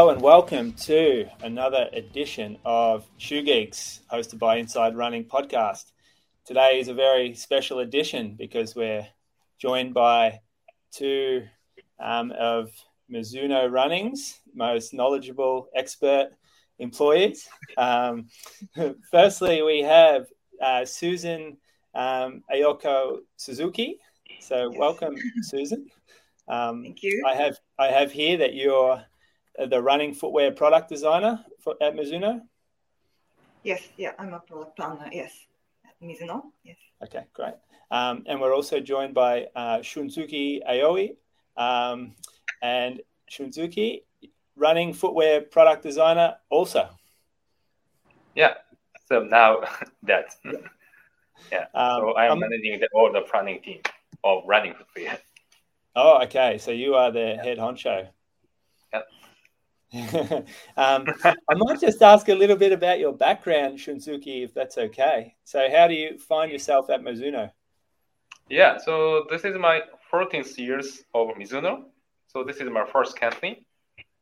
Hello 0.00 0.12
and 0.12 0.22
welcome 0.22 0.72
to 0.72 1.26
another 1.42 1.90
edition 1.92 2.56
of 2.64 3.06
Shoe 3.18 3.42
Geeks, 3.42 4.00
hosted 4.10 4.38
by 4.38 4.56
Inside 4.56 4.96
Running 4.96 5.26
Podcast. 5.26 5.92
Today 6.46 6.80
is 6.80 6.88
a 6.88 6.94
very 6.94 7.34
special 7.34 7.80
edition 7.80 8.34
because 8.34 8.74
we're 8.74 9.06
joined 9.58 9.92
by 9.92 10.40
two 10.90 11.42
um, 12.02 12.32
of 12.32 12.70
Mizuno 13.12 13.70
Running's 13.70 14.40
most 14.54 14.94
knowledgeable 14.94 15.68
expert 15.76 16.30
employees. 16.78 17.46
Um, 17.76 18.28
firstly, 19.10 19.60
we 19.60 19.80
have 19.80 20.24
uh, 20.62 20.86
Susan 20.86 21.58
um, 21.94 22.42
Ayako 22.50 23.18
Suzuki. 23.36 23.98
So, 24.40 24.72
welcome, 24.78 25.14
Susan. 25.42 25.88
Um, 26.48 26.84
Thank 26.84 27.02
you. 27.02 27.22
I 27.28 27.34
have 27.34 27.58
I 27.78 27.88
have 27.88 28.10
here 28.10 28.38
that 28.38 28.54
you're 28.54 29.04
the 29.58 29.80
running 29.80 30.14
footwear 30.14 30.52
product 30.52 30.88
designer 30.88 31.44
for, 31.60 31.74
at 31.80 31.94
Mizuno. 31.94 32.42
Yes, 33.62 33.82
yeah, 33.96 34.12
I'm 34.18 34.32
a 34.32 34.40
product 34.40 34.76
planner. 34.76 35.08
Yes, 35.12 35.32
at 35.84 35.94
Mizuno. 36.06 36.42
Yes. 36.64 36.76
Okay, 37.02 37.24
great. 37.34 37.54
Um, 37.90 38.24
and 38.26 38.40
we're 38.40 38.54
also 38.54 38.80
joined 38.80 39.14
by 39.14 39.48
uh, 39.56 39.78
Shunsuke 39.78 40.60
Aoi 40.66 41.10
um, 41.56 42.12
and 42.62 43.00
Shunsuke, 43.30 44.02
running 44.56 44.92
footwear 44.92 45.40
product 45.40 45.82
designer 45.82 46.36
also. 46.50 46.88
Yeah. 48.34 48.54
So 49.08 49.20
now 49.20 49.62
that. 50.04 50.36
Yeah. 51.50 51.66
Um, 51.74 52.00
so 52.00 52.12
I 52.12 52.30
am 52.30 52.38
managing 52.38 52.78
the, 52.80 52.88
all 52.94 53.12
the 53.12 53.22
planning 53.22 53.60
team 53.62 53.80
of 54.22 54.44
running 54.46 54.74
footwear. 54.74 55.18
Oh, 55.96 56.22
okay. 56.22 56.58
So 56.58 56.70
you 56.70 56.94
are 56.94 57.10
the 57.10 57.36
head 57.42 57.58
honcho. 57.58 58.08
Yep. 58.92 59.06
um, 60.76 61.06
I 61.16 61.54
might 61.54 61.80
just 61.80 62.00
ask 62.02 62.28
a 62.28 62.34
little 62.34 62.56
bit 62.56 62.72
about 62.72 63.00
your 63.00 63.12
background, 63.12 63.78
Shunsuke, 63.78 64.44
if 64.44 64.54
that's 64.54 64.78
okay. 64.78 65.34
So, 65.44 65.68
how 65.70 65.88
do 65.88 65.94
you 65.94 66.18
find 66.18 66.52
yourself 66.52 66.90
at 66.90 67.00
Mizuno? 67.02 67.50
Yeah. 68.48 68.78
So 68.78 69.26
this 69.30 69.44
is 69.44 69.56
my 69.58 69.82
14th 70.12 70.58
years 70.58 71.04
of 71.14 71.28
Mizuno. 71.36 71.84
So 72.28 72.44
this 72.44 72.56
is 72.58 72.68
my 72.70 72.84
first 72.84 73.18
company, 73.18 73.66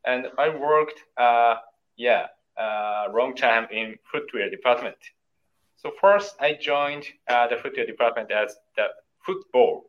and 0.04 0.28
I 0.38 0.48
worked, 0.48 1.00
uh, 1.16 1.56
yeah, 1.96 2.26
uh, 2.56 3.08
long 3.12 3.34
time 3.34 3.66
in 3.70 3.96
footwear 4.10 4.50
department. 4.50 4.96
So 5.76 5.92
first 6.00 6.36
I 6.40 6.54
joined 6.54 7.04
uh, 7.28 7.46
the 7.48 7.56
footwear 7.56 7.86
department 7.86 8.30
as 8.30 8.56
the 8.76 8.86
football 9.24 9.84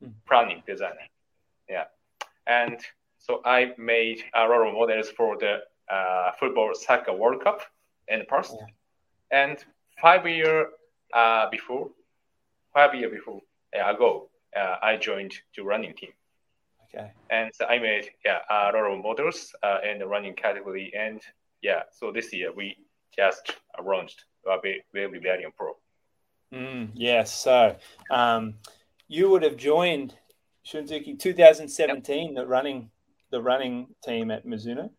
Hmm. 0.00 0.10
planning 0.26 0.62
designer. 0.66 1.06
Yeah, 1.68 1.84
and 2.46 2.78
so 3.22 3.40
I 3.44 3.72
made 3.78 4.22
a 4.34 4.46
lot 4.48 4.66
of 4.66 4.74
models 4.74 5.08
for 5.10 5.38
the 5.38 5.60
uh, 5.88 6.32
football 6.38 6.74
soccer 6.74 7.12
World 7.12 7.42
Cup 7.42 7.60
in 8.08 8.18
the 8.18 8.24
past, 8.24 8.54
Yeah. 8.58 8.66
and 9.44 9.64
five 10.00 10.26
year 10.26 10.70
uh, 11.14 11.48
before, 11.50 11.90
five 12.74 12.94
year 12.94 13.08
before 13.08 13.40
uh, 13.78 13.94
ago, 13.94 14.28
uh, 14.56 14.76
I 14.82 14.96
joined 14.96 15.34
the 15.56 15.62
running 15.62 15.94
team, 15.94 16.12
Okay. 16.84 17.12
and 17.30 17.50
so 17.54 17.64
I 17.66 17.78
made 17.78 18.10
yeah 18.24 18.40
a 18.50 18.72
lot 18.74 18.74
of 18.90 19.02
models 19.02 19.54
uh, 19.62 19.78
in 19.88 19.98
the 19.98 20.06
running 20.06 20.34
category, 20.34 20.92
and 20.98 21.20
yeah, 21.62 21.82
so 21.92 22.10
this 22.12 22.32
year 22.32 22.52
we 22.52 22.76
just 23.16 23.56
launched 23.82 24.24
a 24.46 24.58
Wave 24.64 25.12
Rebellion 25.12 25.52
Pro. 25.56 25.76
Mm, 26.52 26.90
yes. 26.94 27.32
So 27.32 27.76
um, 28.10 28.54
you 29.08 29.30
would 29.30 29.42
have 29.42 29.56
joined 29.56 30.14
Shunsuke 30.66 31.18
2017, 31.18 32.34
the 32.34 32.46
running 32.46 32.90
the 33.32 33.42
running 33.42 33.88
team 34.04 34.30
at 34.30 34.46
Mizuno. 34.46 34.90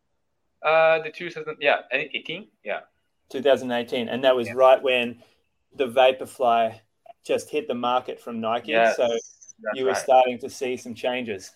Uh, 0.61 1.01
the 1.03 1.11
2000 1.11 1.57
yeah 1.59 1.79
18 1.91 2.47
yeah 2.63 2.81
2018, 3.29 4.09
and 4.09 4.23
that 4.23 4.35
was 4.35 4.47
Yeah. 4.47 4.53
right 4.55 4.81
when 4.81 5.21
the 5.75 5.87
Vaporfly 5.87 6.79
just 7.25 7.49
hit 7.49 7.67
the 7.67 7.73
market 7.73 8.19
from 8.19 8.39
Nike. 8.41 8.71
yes, 8.71 8.97
so 8.97 9.07
you 9.75 9.85
were 9.85 9.91
right. 9.91 9.97
starting 9.97 10.37
to 10.39 10.49
see 10.49 10.75
some 10.77 10.93
changes. 10.93 11.51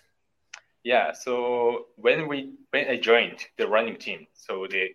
Yeah, 0.83 1.11
so 1.11 1.88
when 1.97 2.27
we 2.27 2.53
when 2.71 2.88
I 2.89 2.97
joined 2.97 3.39
the 3.57 3.67
running 3.67 3.97
team, 3.97 4.27
so 4.33 4.67
the 4.69 4.89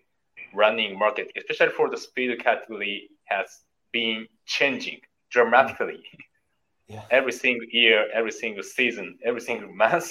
running 0.53 0.97
market, 0.97 1.31
especially 1.37 1.73
for 1.73 1.89
the 1.89 1.97
speed 1.97 2.39
category, 2.43 3.09
has 3.25 3.47
been 3.91 4.27
changing 4.45 4.99
dramatically 5.29 6.03
Yeah. 6.87 7.03
every 7.11 7.31
single 7.31 7.67
year, 7.71 8.07
every 8.13 8.31
single 8.31 8.63
season, 8.63 9.17
every 9.25 9.41
single 9.41 9.71
month. 9.73 10.07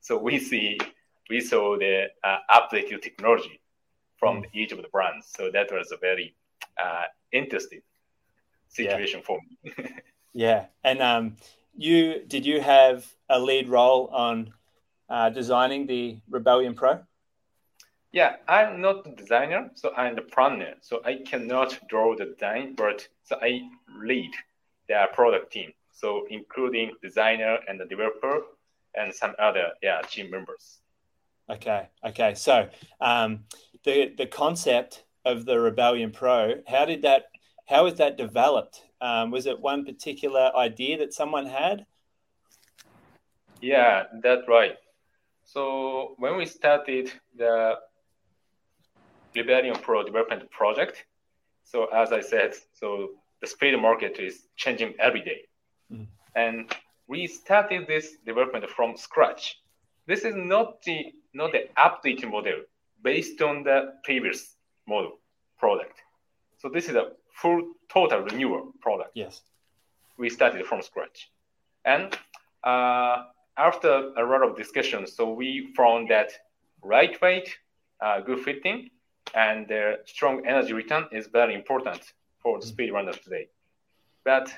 So 0.00 0.16
we 0.18 0.38
see 0.38 0.78
we 1.28 1.40
saw 1.40 1.76
the 1.78 2.06
uh, 2.24 2.38
updated 2.50 3.02
technology 3.02 3.60
from 4.18 4.44
each 4.52 4.72
of 4.72 4.82
the 4.82 4.88
brands. 4.88 5.28
So 5.36 5.50
that 5.52 5.70
was 5.72 5.92
a 5.92 5.96
very 5.96 6.34
uh, 6.82 7.04
interesting 7.32 7.80
situation 8.68 9.22
for 9.22 9.38
me. 9.66 9.84
Yeah, 10.34 10.66
and 10.84 11.02
um, 11.02 11.36
you 11.76 12.22
did 12.26 12.46
you 12.46 12.60
have 12.60 13.06
a 13.28 13.40
lead 13.40 13.68
role 13.68 14.08
on 14.12 14.52
uh, 15.08 15.30
designing 15.30 15.86
the 15.86 16.18
Rebellion 16.28 16.74
Pro? 16.74 17.00
Yeah, 18.12 18.36
I'm 18.46 18.80
not 18.80 19.04
the 19.04 19.10
designer, 19.10 19.70
so 19.74 19.92
I'm 19.96 20.14
the 20.14 20.22
planner. 20.22 20.74
So 20.80 21.00
I 21.04 21.18
cannot 21.26 21.78
draw 21.88 22.16
the 22.16 22.26
design, 22.26 22.74
but 22.74 23.08
so 23.24 23.36
I 23.42 23.60
lead 24.00 24.30
the 24.88 25.06
product 25.12 25.52
team. 25.52 25.72
So 25.92 26.26
including 26.30 26.92
designer 27.02 27.58
and 27.68 27.80
the 27.80 27.86
developer 27.86 28.42
and 28.94 29.14
some 29.14 29.34
other 29.38 29.70
yeah 29.82 30.00
team 30.08 30.30
members. 30.30 30.78
Okay, 31.50 31.88
okay. 32.04 32.34
So 32.34 32.68
um, 33.00 33.44
the 33.84 34.12
the 34.16 34.26
concept 34.26 35.04
of 35.24 35.44
the 35.44 35.58
Rebellion 35.58 36.10
Pro, 36.10 36.54
how 36.66 36.84
did 36.84 37.02
that? 37.02 37.24
How 37.66 37.84
was 37.84 37.94
that 37.94 38.16
developed? 38.16 38.82
Um, 39.00 39.30
was 39.30 39.46
it 39.46 39.60
one 39.60 39.84
particular 39.84 40.50
idea 40.56 40.98
that 40.98 41.12
someone 41.12 41.46
had? 41.46 41.86
Yeah, 43.60 44.04
that's 44.22 44.46
right. 44.48 44.76
So 45.44 46.14
when 46.18 46.36
we 46.36 46.46
started 46.46 47.12
the 47.36 47.76
Rebellion 49.34 49.76
Pro 49.76 50.04
development 50.04 50.50
project, 50.50 51.04
so 51.64 51.86
as 51.86 52.12
I 52.12 52.20
said, 52.20 52.54
so 52.72 53.10
the 53.40 53.46
speed 53.46 53.76
market 53.80 54.18
is 54.18 54.44
changing 54.56 54.94
every 54.98 55.22
day. 55.22 55.42
Mm. 55.92 56.06
And 56.34 56.74
we 57.06 57.26
started 57.26 57.86
this 57.86 58.16
development 58.26 58.68
from 58.70 58.96
scratch. 58.96 59.60
This 60.06 60.24
is 60.24 60.34
not 60.34 60.82
the 60.82 61.12
not 61.38 61.52
the 61.52 61.64
updated 61.86 62.30
model 62.36 62.58
based 63.02 63.40
on 63.48 63.62
the 63.62 63.78
previous 64.04 64.56
model 64.86 65.12
product. 65.62 65.96
So 66.60 66.68
this 66.68 66.88
is 66.90 66.96
a 66.96 67.12
full 67.40 67.60
total 67.88 68.20
renewal 68.30 68.72
product 68.80 69.12
Yes. 69.14 69.42
we 70.18 70.28
started 70.28 70.66
from 70.66 70.82
scratch. 70.82 71.30
And 71.84 72.08
uh, 72.64 73.16
after 73.56 73.92
a 74.22 74.24
lot 74.32 74.42
of 74.42 74.56
discussions, 74.56 75.06
so 75.16 75.22
we 75.32 75.72
found 75.76 76.10
that 76.10 76.30
lightweight, 76.82 77.48
uh, 78.04 78.20
good 78.20 78.40
fitting, 78.40 78.90
and 79.34 79.70
uh, 79.70 80.04
strong 80.04 80.46
energy 80.46 80.72
return 80.72 81.04
is 81.12 81.28
very 81.40 81.54
important 81.54 82.02
for 82.42 82.58
the 82.60 82.66
speed 82.66 82.90
runners 82.92 83.18
today. 83.18 83.46
But 84.24 84.52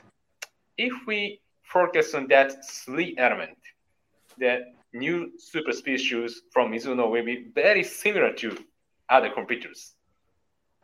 if 0.78 0.94
we 1.06 1.40
focus 1.62 2.14
on 2.14 2.26
that 2.28 2.64
three 2.64 3.14
element, 3.18 3.58
the 4.38 4.52
new 4.92 5.30
super 5.38 5.72
speed 5.72 6.00
shoes 6.00 6.42
from 6.52 6.72
Mizuno 6.72 7.10
will 7.10 7.24
be 7.24 7.46
very 7.54 7.84
similar 7.84 8.32
to 8.34 8.56
other 9.08 9.30
competitors. 9.30 9.94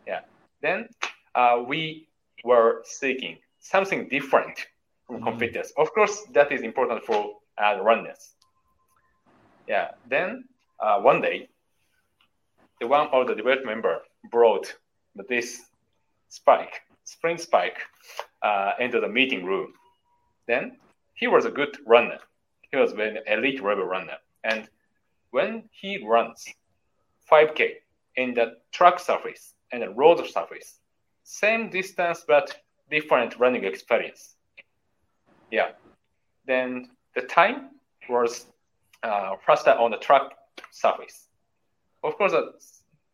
Yeah. 0.06 0.20
Then 0.62 0.88
uh, 1.35 1.62
we 1.67 2.08
were 2.44 2.82
seeking 2.85 3.38
something 3.61 4.08
different 4.08 4.67
from 5.06 5.23
Mhm. 5.23 5.73
Of 5.76 5.93
course, 5.93 6.25
that 6.32 6.50
is 6.53 6.62
important 6.62 7.05
for 7.05 7.38
uh, 7.58 7.79
runners. 7.81 8.35
Yeah. 9.69 9.93
Then 10.09 10.44
uh, 10.81 11.00
one 11.00 11.20
day, 11.20 11.49
the 12.81 12.87
one 12.87 13.09
of 13.09 13.26
the 13.26 13.35
development 13.35 13.67
member 13.67 14.02
brought 14.31 14.76
this 15.29 15.62
Spike, 16.29 16.82
Spring 17.05 17.38
Spike, 17.38 17.79
uh, 18.43 18.73
into 18.79 19.00
the 19.00 19.09
meeting 19.09 19.44
room. 19.44 19.73
Then 20.47 20.79
he 21.14 21.26
was 21.26 21.44
a 21.47 21.50
good 21.50 21.79
runner. 21.87 22.19
He 22.76 22.82
was 22.82 22.93
an 22.93 23.20
elite 23.26 23.64
level 23.64 23.84
runner. 23.84 24.19
And 24.44 24.69
when 25.31 25.70
he 25.70 26.06
runs 26.06 26.46
5K 27.32 27.76
in 28.17 28.34
the 28.34 28.58
track 28.70 29.00
surface 29.00 29.55
and 29.73 29.82
the 29.82 29.88
road 29.88 30.19
surface, 30.28 30.81
same 31.25 31.70
distance 31.70 32.26
but 32.28 32.55
different 32.90 33.38
running 33.38 33.64
experience. 33.64 34.37
Yeah. 35.50 35.70
Then 36.46 36.90
the 37.14 37.23
time 37.23 37.70
was 38.11 38.44
uh, 39.02 39.37
faster 39.46 39.70
on 39.70 39.93
the 39.93 39.96
track 39.96 40.32
surface. 40.70 41.28
Of 42.05 42.19
course, 42.19 42.34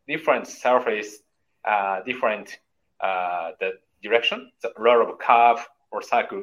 different 0.09 0.49
surface, 0.49 1.19
uh, 1.65 2.01
different 2.05 2.59
uh, 3.01 3.53
the 3.61 3.75
direction, 4.03 4.51
a 4.65 4.83
lot 4.83 5.09
of 5.09 5.17
curve 5.21 5.65
or 5.93 6.03
cycle, 6.03 6.43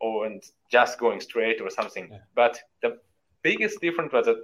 or 0.00 0.26
and 0.26 0.42
just 0.70 0.98
going 0.98 1.20
straight 1.20 1.60
or 1.60 1.70
something. 1.70 2.08
Yeah. 2.10 2.18
But 2.34 2.60
the 2.82 2.98
biggest 3.42 3.80
difference 3.80 4.12
was 4.12 4.26
a 4.26 4.36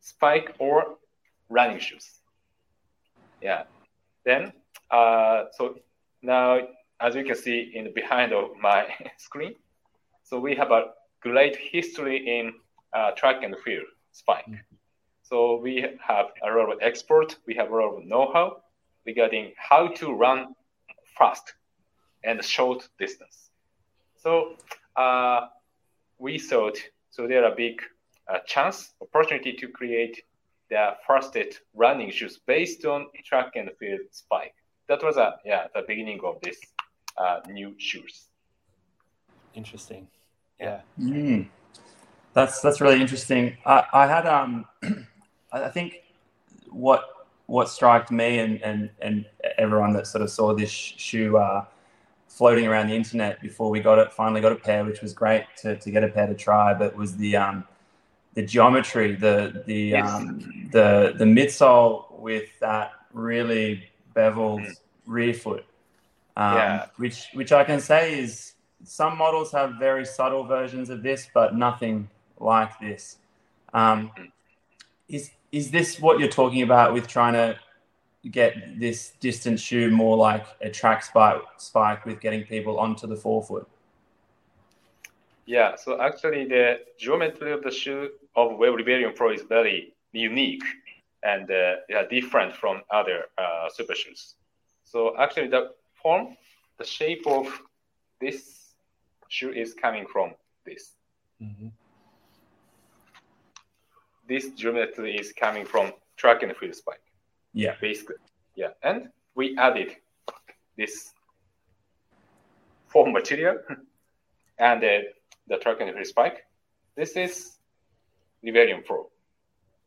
spike 0.00 0.54
or 0.58 0.96
running 1.48 1.78
shoes. 1.78 2.20
Yeah. 3.40 3.64
Then, 4.24 4.52
uh, 4.90 5.44
so 5.52 5.76
now, 6.22 6.60
as 7.00 7.14
you 7.14 7.24
can 7.24 7.36
see 7.36 7.72
in 7.74 7.84
the 7.84 7.90
behind 7.90 8.32
of 8.32 8.50
my 8.60 8.86
screen, 9.18 9.54
so 10.22 10.38
we 10.38 10.54
have 10.54 10.70
a 10.70 10.92
great 11.20 11.56
history 11.56 12.38
in 12.38 12.52
uh, 12.92 13.12
track 13.12 13.42
and 13.42 13.56
field 13.64 13.86
spike. 14.12 14.46
Mm-hmm. 14.46 14.76
So 15.22 15.56
we 15.56 15.86
have 16.06 16.26
a 16.42 16.50
lot 16.50 16.72
of 16.72 16.78
expert, 16.82 17.36
we 17.46 17.54
have 17.54 17.70
a 17.70 17.74
lot 17.74 17.96
of 17.96 18.04
know-how 18.04 18.62
regarding 19.06 19.52
how 19.56 19.88
to 19.88 20.12
run 20.12 20.54
fast 21.16 21.54
and 22.24 22.44
short 22.44 22.88
distance. 22.98 23.49
So 24.22 24.56
uh, 24.96 25.46
we 26.18 26.38
thought 26.38 26.78
so 27.10 27.26
there 27.26 27.44
are 27.44 27.54
big 27.54 27.80
uh, 28.28 28.38
chance 28.46 28.92
opportunity 29.00 29.54
to 29.54 29.68
create 29.68 30.22
the 30.68 30.90
fastest 31.06 31.60
running 31.74 32.10
shoes 32.10 32.38
based 32.46 32.84
on 32.84 33.06
track 33.24 33.52
and 33.56 33.70
field 33.78 34.00
spike. 34.10 34.54
That 34.88 35.02
was 35.02 35.16
a 35.16 35.36
yeah 35.44 35.68
the 35.74 35.82
beginning 35.88 36.20
of 36.22 36.36
this 36.42 36.58
uh, 37.16 37.40
new 37.48 37.74
shoes. 37.78 38.26
Interesting. 39.54 40.06
Yeah. 40.60 40.80
Mm. 41.00 41.48
That's 42.34 42.60
that's 42.60 42.80
really 42.80 43.00
interesting. 43.00 43.56
I, 43.64 43.84
I 43.92 44.06
had 44.06 44.26
um, 44.26 44.66
I 45.52 45.68
think 45.68 46.02
what 46.68 47.04
what 47.46 47.70
struck 47.70 48.10
me 48.10 48.38
and, 48.38 48.62
and 48.62 48.90
and 49.00 49.24
everyone 49.56 49.94
that 49.94 50.06
sort 50.06 50.22
of 50.22 50.30
saw 50.30 50.54
this 50.54 50.70
shoe 50.70 51.38
uh, 51.38 51.64
floating 52.40 52.66
around 52.66 52.88
the 52.88 52.96
internet 52.96 53.38
before 53.42 53.68
we 53.68 53.80
got 53.80 53.98
it 53.98 54.10
finally 54.14 54.40
got 54.40 54.50
a 54.50 54.56
pair, 54.56 54.82
which 54.82 55.02
was 55.02 55.12
great 55.12 55.44
to, 55.58 55.76
to 55.76 55.90
get 55.90 56.02
a 56.02 56.08
pair 56.08 56.26
to 56.26 56.34
try. 56.34 56.72
But 56.72 56.96
was 56.96 57.14
the 57.18 57.36
um, 57.36 57.64
the 58.32 58.40
geometry, 58.42 59.14
the 59.14 59.62
the 59.66 59.80
yes. 59.96 60.08
um, 60.08 60.70
the 60.72 61.12
the 61.18 61.26
midsole 61.26 62.18
with 62.18 62.48
that 62.60 62.92
really 63.12 63.90
beveled 64.14 64.62
mm. 64.62 64.74
rear 65.04 65.34
foot, 65.34 65.66
um, 66.38 66.56
yeah. 66.56 66.86
which 66.96 67.28
which 67.34 67.52
I 67.52 67.62
can 67.62 67.78
say 67.78 68.18
is 68.18 68.54
some 68.84 69.18
models 69.18 69.52
have 69.52 69.74
very 69.78 70.06
subtle 70.06 70.44
versions 70.44 70.88
of 70.88 71.02
this, 71.02 71.28
but 71.34 71.54
nothing 71.54 72.08
like 72.38 72.72
this. 72.80 73.18
Um, 73.74 74.12
is 75.10 75.30
is 75.52 75.70
this 75.70 76.00
what 76.00 76.18
you're 76.18 76.36
talking 76.42 76.62
about 76.62 76.94
with 76.94 77.06
trying 77.06 77.34
to 77.34 77.58
get 78.28 78.78
this 78.78 79.12
distance 79.20 79.60
shoe 79.60 79.90
more 79.90 80.16
like 80.16 80.46
a 80.60 80.68
track 80.68 81.02
spike 81.02 81.40
spike 81.56 82.04
with 82.04 82.20
getting 82.20 82.44
people 82.44 82.78
onto 82.78 83.06
the 83.06 83.16
forefoot? 83.16 83.68
Yeah, 85.46 85.74
so 85.76 86.00
actually 86.00 86.44
the 86.44 86.80
geometry 86.98 87.52
of 87.52 87.62
the 87.62 87.70
shoe 87.70 88.10
of 88.36 88.56
Wave 88.58 88.74
Rebellion 88.74 89.12
Pro 89.16 89.32
is 89.32 89.42
very 89.42 89.94
unique 90.12 90.62
and 91.22 91.50
uh, 91.50 91.76
yeah, 91.88 92.04
different 92.08 92.54
from 92.54 92.82
other 92.90 93.24
uh, 93.38 93.68
super 93.68 93.94
shoes. 93.94 94.36
So 94.84 95.16
actually 95.18 95.48
the 95.48 95.72
form, 95.94 96.36
the 96.78 96.84
shape 96.84 97.26
of 97.26 97.46
this 98.20 98.74
shoe 99.28 99.50
is 99.50 99.74
coming 99.74 100.06
from 100.06 100.34
this. 100.64 100.92
Mm-hmm. 101.42 101.68
This 104.28 104.50
geometry 104.50 105.16
is 105.16 105.32
coming 105.32 105.64
from 105.64 105.92
track 106.16 106.42
and 106.42 106.56
field 106.56 106.74
spike. 106.74 107.02
Yeah. 107.52 107.74
Basically. 107.80 108.16
Yeah. 108.54 108.70
And 108.82 109.08
we 109.34 109.56
added 109.56 109.96
this 110.76 111.12
foam 112.88 113.12
material 113.12 113.58
and 114.58 114.84
uh, 114.84 114.98
the 115.46 115.56
track 115.58 115.80
and 115.80 115.92
field 115.92 116.06
spike. 116.06 116.46
This 116.96 117.16
is 117.16 117.58
Rebellion 118.42 118.82
Pro. 118.86 119.08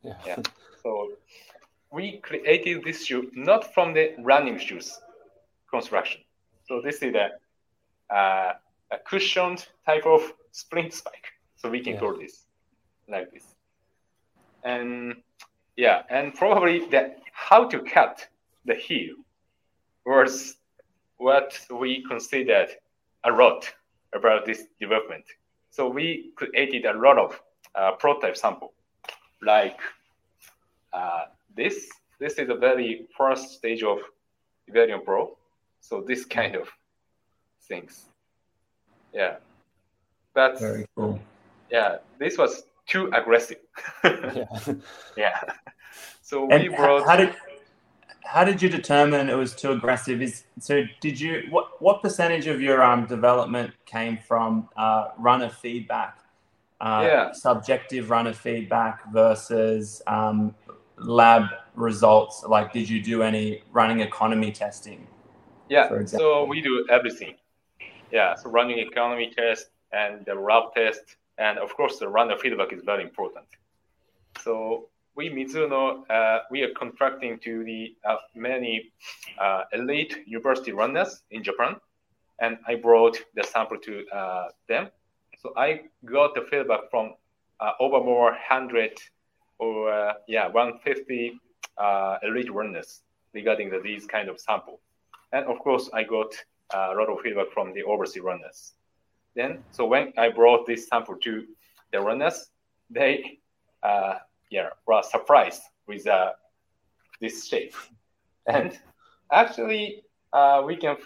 Yeah. 0.01 0.15
yeah. 0.25 0.39
So 0.81 1.11
we 1.91 2.17
created 2.17 2.83
this 2.83 3.05
shoe 3.05 3.29
not 3.33 3.73
from 3.73 3.93
the 3.93 4.15
running 4.19 4.57
shoes 4.57 4.99
construction. 5.69 6.21
So 6.67 6.81
this 6.81 7.01
is 7.01 7.13
the 7.13 7.29
uh, 8.13 8.53
a 8.91 8.97
cushioned 9.09 9.65
type 9.85 10.05
of 10.05 10.21
spring 10.51 10.91
spike. 10.91 11.27
So 11.55 11.69
we 11.69 11.81
can 11.81 11.93
yeah. 11.93 11.99
call 11.99 12.17
this 12.17 12.43
like 13.07 13.31
this. 13.31 13.45
And 14.63 15.15
yeah, 15.75 16.03
and 16.09 16.33
probably 16.33 16.79
the 16.89 17.15
how 17.33 17.67
to 17.67 17.79
cut 17.79 18.25
the 18.65 18.75
heel 18.75 19.15
was 20.05 20.57
what 21.17 21.59
we 21.69 22.03
considered 22.07 22.69
a 23.25 23.31
lot 23.31 23.69
about 24.13 24.45
this 24.45 24.65
development. 24.79 25.25
So 25.71 25.89
we 25.89 26.31
created 26.35 26.85
a 26.85 26.93
lot 26.93 27.17
of 27.17 27.41
uh, 27.75 27.93
prototype 27.93 28.37
sample, 28.37 28.73
like 29.41 29.79
uh, 30.93 31.25
this. 31.55 31.89
This 32.19 32.33
is 32.33 32.49
a 32.49 32.55
very 32.55 33.07
first 33.17 33.55
stage 33.55 33.83
of 33.83 33.97
Rebellion 34.67 35.01
Pro. 35.03 35.35
So 35.81 36.01
this 36.07 36.25
kind 36.25 36.55
of 36.55 36.69
things. 37.67 38.05
Yeah. 39.11 39.37
That's 40.35 40.61
very 40.61 40.85
cool. 40.95 41.19
Yeah, 41.71 41.97
this 42.19 42.37
was 42.37 42.63
too 42.87 43.09
aggressive. 43.13 43.57
yeah. 44.03 44.45
yeah. 45.17 45.39
So 46.23 46.49
and 46.49 46.63
we 46.63 46.69
brought. 46.69 47.05
How 47.05 47.15
did 47.15 47.35
how 48.23 48.43
did 48.43 48.61
you 48.61 48.69
determine 48.69 49.29
it 49.29 49.35
was 49.35 49.53
too 49.53 49.71
aggressive? 49.71 50.21
Is 50.21 50.45
so? 50.59 50.83
Did 50.99 51.19
you 51.19 51.43
what 51.51 51.79
what 51.81 52.01
percentage 52.01 52.47
of 52.47 52.61
your 52.61 52.81
um 52.81 53.05
development 53.05 53.71
came 53.85 54.17
from 54.17 54.67
uh, 54.75 55.09
runner 55.19 55.49
feedback? 55.49 56.17
Uh, 56.81 57.03
yeah. 57.05 57.31
Subjective 57.31 58.09
runner 58.09 58.33
feedback 58.33 59.11
versus 59.13 60.01
um, 60.07 60.55
lab 60.97 61.43
results. 61.75 62.43
Like, 62.43 62.73
did 62.73 62.89
you 62.89 63.01
do 63.01 63.21
any 63.21 63.63
running 63.71 64.01
economy 64.01 64.51
testing? 64.51 65.07
Yeah. 65.69 65.87
So 66.07 66.43
we 66.45 66.59
do 66.61 66.85
everything 66.89 67.35
yeah, 68.13 68.35
so 68.35 68.49
running 68.49 68.77
economy 68.77 69.33
test 69.35 69.71
and 69.91 70.23
the 70.25 70.37
route 70.37 70.73
test, 70.75 71.17
and 71.39 71.57
of 71.57 71.75
course 71.75 71.97
the 71.97 72.07
runner 72.07 72.37
feedback 72.37 72.71
is 72.71 72.83
very 72.85 73.03
important. 73.03 73.47
So 74.43 74.89
we 75.15 75.29
Mizuno, 75.29 76.09
uh, 76.09 76.39
we 76.49 76.63
are 76.63 76.71
contracting 76.71 77.37
to 77.39 77.63
the 77.63 77.95
uh, 78.07 78.17
many 78.35 78.91
uh, 79.39 79.63
elite 79.71 80.17
university 80.25 80.71
runners 80.71 81.21
in 81.31 81.43
Japan, 81.43 81.75
and 82.39 82.57
I 82.67 82.75
brought 82.75 83.19
the 83.35 83.43
sample 83.43 83.77
to 83.77 84.07
uh, 84.09 84.47
them. 84.67 84.89
So 85.39 85.53
I 85.55 85.81
got 86.05 86.33
the 86.33 86.41
feedback 86.49 86.89
from 86.89 87.13
uh, 87.59 87.71
over 87.79 88.03
more 88.03 88.33
hundred 88.33 88.99
or 89.59 89.91
uh, 89.91 90.13
yeah 90.27 90.47
150 90.47 91.39
elite 92.23 92.51
runners 92.51 93.01
regarding 93.33 93.69
the, 93.69 93.79
these 93.79 94.05
kind 94.05 94.29
of 94.29 94.39
sample, 94.39 94.79
and 95.31 95.45
of 95.45 95.59
course 95.59 95.89
I 95.93 96.03
got 96.03 96.33
a 96.73 96.95
lot 96.95 97.09
of 97.09 97.19
feedback 97.21 97.51
from 97.53 97.73
the 97.73 97.83
overseas 97.83 98.23
runners. 98.23 98.73
Then, 99.35 99.63
so 99.71 99.85
when 99.85 100.13
I 100.17 100.29
brought 100.29 100.65
this 100.65 100.87
sample 100.87 101.17
to 101.17 101.45
the 101.91 101.99
runners, 101.99 102.49
they 102.89 103.39
yeah 104.49 104.69
were 104.87 105.01
surprised 105.03 105.61
with 105.87 106.07
uh, 106.07 106.31
this 107.19 107.47
shape, 107.47 107.73
and 108.47 108.77
actually 109.31 110.03
uh, 110.31 110.61
we 110.65 110.75
can 110.75 110.97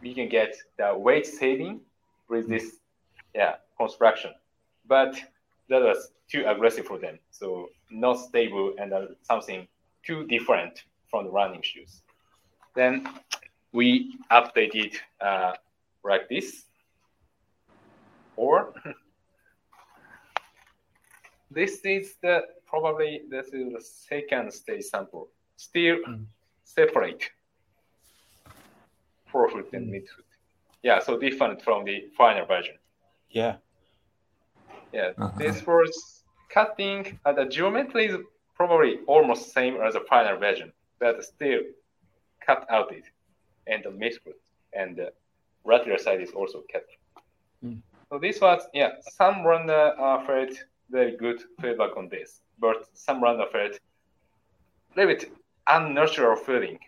we 0.00 0.14
can 0.14 0.28
get 0.28 0.54
the 0.78 0.94
weight 0.96 1.26
saving 1.26 1.80
with 2.28 2.48
this 2.48 2.78
yeah 3.34 3.56
construction, 3.78 4.32
but 4.86 5.14
that 5.68 5.82
was 5.82 6.12
too 6.30 6.44
aggressive 6.46 6.86
for 6.86 6.98
them, 6.98 7.18
so 7.30 7.68
not 7.90 8.14
stable 8.14 8.74
and 8.78 8.92
uh, 8.92 9.06
something 9.22 9.66
too 10.04 10.26
different 10.26 10.84
from 11.10 11.24
the 11.24 11.30
running 11.30 11.62
shoes. 11.62 12.02
Then 12.74 13.06
we 13.72 14.16
updated 14.30 14.96
uh, 15.20 15.52
like 16.04 16.28
this. 16.28 16.64
Or 18.36 18.72
this 21.54 21.84
is 21.84 22.16
the 22.22 22.42
probably 22.66 23.22
this 23.30 23.48
is 23.52 23.72
the 23.72 23.80
second 23.80 24.52
stage 24.52 24.84
sample. 24.84 25.28
Still 25.56 25.96
mm. 26.08 26.26
separate. 26.64 27.30
forefoot 29.26 29.68
and 29.72 29.88
midfoot. 29.92 30.26
Yeah, 30.82 30.98
so 31.00 31.18
different 31.18 31.62
from 31.62 31.84
the 31.84 32.08
final 32.16 32.46
version. 32.46 32.76
Yeah. 33.30 33.56
Yeah, 34.92 35.12
Uh-huh. 35.18 35.32
this 35.38 35.66
was 35.66 36.24
cutting. 36.48 37.18
Uh, 37.24 37.32
the 37.32 37.46
geometry 37.46 38.06
is 38.06 38.16
probably 38.54 38.98
almost 39.06 39.52
same 39.52 39.76
as 39.80 39.94
the 39.94 40.00
final 40.00 40.36
version, 40.36 40.72
but 40.98 41.22
still 41.24 41.60
cut 42.46 42.66
out 42.70 42.92
it, 42.92 43.04
and 43.66 43.82
the 43.84 43.90
midfoot 43.90 44.38
and 44.72 44.96
the 44.96 45.12
lateral 45.64 45.98
side 45.98 46.20
is 46.20 46.32
also 46.32 46.62
cut. 46.72 46.86
Mm. 47.64 47.82
So 48.10 48.18
this 48.18 48.40
was 48.40 48.62
yeah. 48.74 48.92
Some 49.16 49.44
runner 49.44 49.94
uh, 49.98 50.24
felt 50.26 50.52
very 50.92 51.16
good 51.16 51.40
feedback 51.60 51.96
on 51.96 52.08
this, 52.08 52.42
but 52.60 52.86
some 52.94 53.22
runner 53.22 53.46
felt 53.50 53.72
a 53.72 55.00
little 55.00 55.14
bit 55.14 55.32
unnatural 55.68 56.36
feeling 56.36 56.78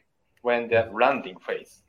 when 0.42 0.68
the 0.68 0.88
landing 0.92 1.36
phase. 1.46 1.82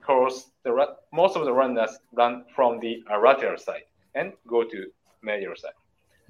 Because 0.00 0.50
the 0.64 0.96
most 1.12 1.36
of 1.36 1.44
the 1.44 1.52
runners 1.52 1.98
run 2.12 2.44
from 2.54 2.80
the 2.80 3.02
lateral 3.22 3.58
side 3.58 3.84
and 4.14 4.32
go 4.46 4.64
to 4.64 4.86
medial 5.22 5.54
side. 5.56 5.72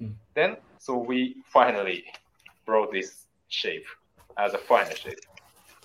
Mm. 0.01 0.13
Then, 0.35 0.57
so 0.77 0.97
we 0.97 1.37
finally 1.45 2.03
brought 2.65 2.91
this 2.91 3.25
shape 3.47 3.85
as 4.37 4.53
a 4.53 4.57
final 4.57 4.95
shape. 4.95 5.19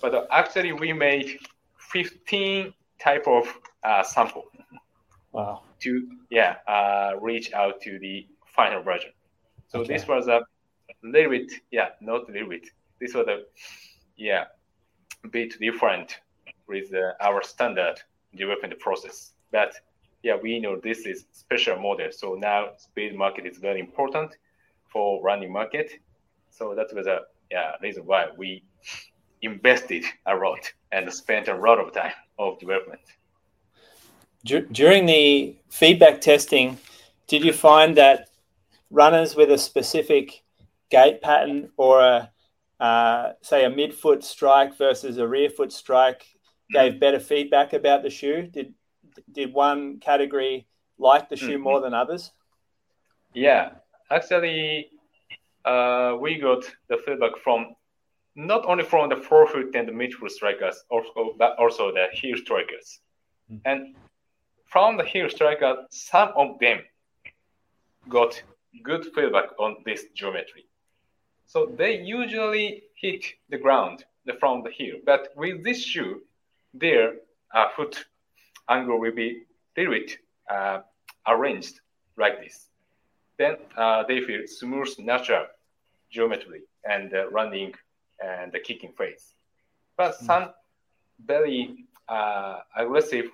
But 0.01 0.27
actually, 0.31 0.73
we 0.73 0.93
made 0.93 1.39
15 1.79 2.73
type 2.99 3.27
of 3.27 3.47
uh, 3.83 4.03
sample 4.03 4.45
Wow. 5.31 5.63
to 5.81 6.07
yeah 6.29 6.55
uh, 6.65 7.15
reach 7.19 7.51
out 7.53 7.81
to 7.81 7.99
the 7.99 8.25
final 8.55 8.81
version. 8.83 9.11
So 9.67 9.79
Okay. 9.81 9.93
this 9.93 10.07
was 10.07 10.27
a 10.27 10.41
little 11.03 11.31
bit 11.31 11.51
yeah 11.71 11.89
not 12.01 12.29
a 12.29 12.31
little 12.31 12.49
bit. 12.49 12.67
This 12.99 13.13
was 13.13 13.27
a 13.27 13.39
yeah 14.17 14.45
bit 15.31 15.59
different 15.59 16.19
with 16.67 16.93
uh, 16.93 17.13
our 17.21 17.43
standard 17.43 17.95
development 18.35 18.79
process. 18.79 19.33
But 19.51 19.73
yeah, 20.23 20.37
we 20.41 20.59
know 20.59 20.79
this 20.79 21.05
is 21.05 21.25
special 21.31 21.77
model. 21.77 22.09
So 22.11 22.35
now 22.35 22.69
speed 22.77 23.15
market 23.15 23.45
is 23.45 23.57
very 23.57 23.79
important 23.79 24.35
for 24.91 25.21
running 25.23 25.51
market. 25.51 25.91
So 26.49 26.73
that 26.75 26.87
was 26.95 27.07
a 27.07 27.21
yeah 27.51 27.73
reason 27.81 28.03
why 28.05 28.27
we 28.37 28.63
invested 29.41 30.03
a 30.25 30.35
lot 30.35 30.71
and 30.91 31.11
spent 31.13 31.47
a 31.47 31.55
lot 31.55 31.79
of 31.79 31.93
time 31.93 32.13
of 32.39 32.59
development. 32.59 33.01
Dur- 34.45 34.67
during 34.71 35.05
the 35.05 35.55
feedback 35.69 36.21
testing, 36.21 36.77
did 37.27 37.43
you 37.43 37.53
find 37.53 37.97
that 37.97 38.29
runners 38.95 39.35
with 39.35 39.51
a 39.51 39.57
specific 39.57 40.41
gait 40.89 41.21
pattern 41.21 41.69
or 41.77 41.99
a 42.01 42.31
uh, 42.79 43.31
say 43.41 43.63
a 43.65 43.69
midfoot 43.69 44.21
strike 44.23 44.77
versus 44.77 45.17
a 45.17 45.27
rear 45.27 45.49
foot 45.49 45.71
strike 45.71 46.25
gave 46.71 46.99
better 46.99 47.19
feedback 47.19 47.73
about 47.73 48.03
the 48.03 48.09
shoe? 48.09 48.47
Did 48.55 48.73
did 49.31 49.53
one 49.53 49.99
category 49.99 50.67
like 50.97 51.29
the 51.29 51.37
shoe 51.37 51.57
Mhm. 51.57 51.61
more 51.61 51.81
than 51.81 51.93
others? 51.93 52.31
Yeah, 53.33 53.63
actually, 54.09 54.89
uh, 55.65 56.17
we 56.19 56.35
got 56.37 56.63
the 56.89 56.97
feedback 56.97 57.37
from 57.43 57.75
not 58.35 58.65
only 58.65 58.83
from 58.83 59.09
the 59.09 59.15
forefoot 59.15 59.75
and 59.75 59.87
the 59.87 59.93
midfoot 59.93 60.31
strikers, 60.31 60.83
also 60.89 61.33
but 61.37 61.57
also 61.57 61.91
the 61.91 62.07
heel 62.19 62.37
strikers, 62.37 63.01
Mm. 63.51 63.61
and 63.65 63.95
from 64.65 64.97
the 64.97 65.03
heel 65.03 65.29
strikers, 65.29 65.77
some 65.89 66.29
of 66.35 66.59
them 66.59 66.79
got 68.09 68.43
good 68.83 69.05
feedback 69.15 69.49
on 69.59 69.77
this 69.85 70.05
geometry. 70.15 70.65
So 71.45 71.67
they 71.77 71.99
usually 72.01 72.83
hit 73.01 73.25
the 73.49 73.57
ground 73.57 74.05
the- 74.25 74.33
from 74.33 74.63
the 74.63 74.71
heel, 74.71 74.97
but 75.05 75.29
with 75.35 75.63
this 75.63 75.83
shoe, 75.83 76.21
their 76.73 77.13
uh, 77.53 77.69
foot 77.75 78.05
angle 78.69 78.99
will 78.99 79.13
be 79.13 79.29
a 79.77 79.79
little 79.79 79.93
bit 79.93 80.17
uh, 80.49 80.79
arranged 81.27 81.79
like 82.17 82.39
this 82.39 82.69
then 83.37 83.55
uh, 83.77 84.03
they 84.07 84.21
feel 84.21 84.41
smooth, 84.47 84.87
natural 84.99 85.45
geometry 86.11 86.61
and 86.83 87.13
uh, 87.13 87.27
running 87.29 87.73
and 88.23 88.51
the 88.51 88.59
kicking 88.59 88.91
phase. 88.97 89.33
But 89.97 90.15
some 90.15 90.49
very 91.25 91.85
uh, 92.07 92.59
aggressive, 92.75 93.25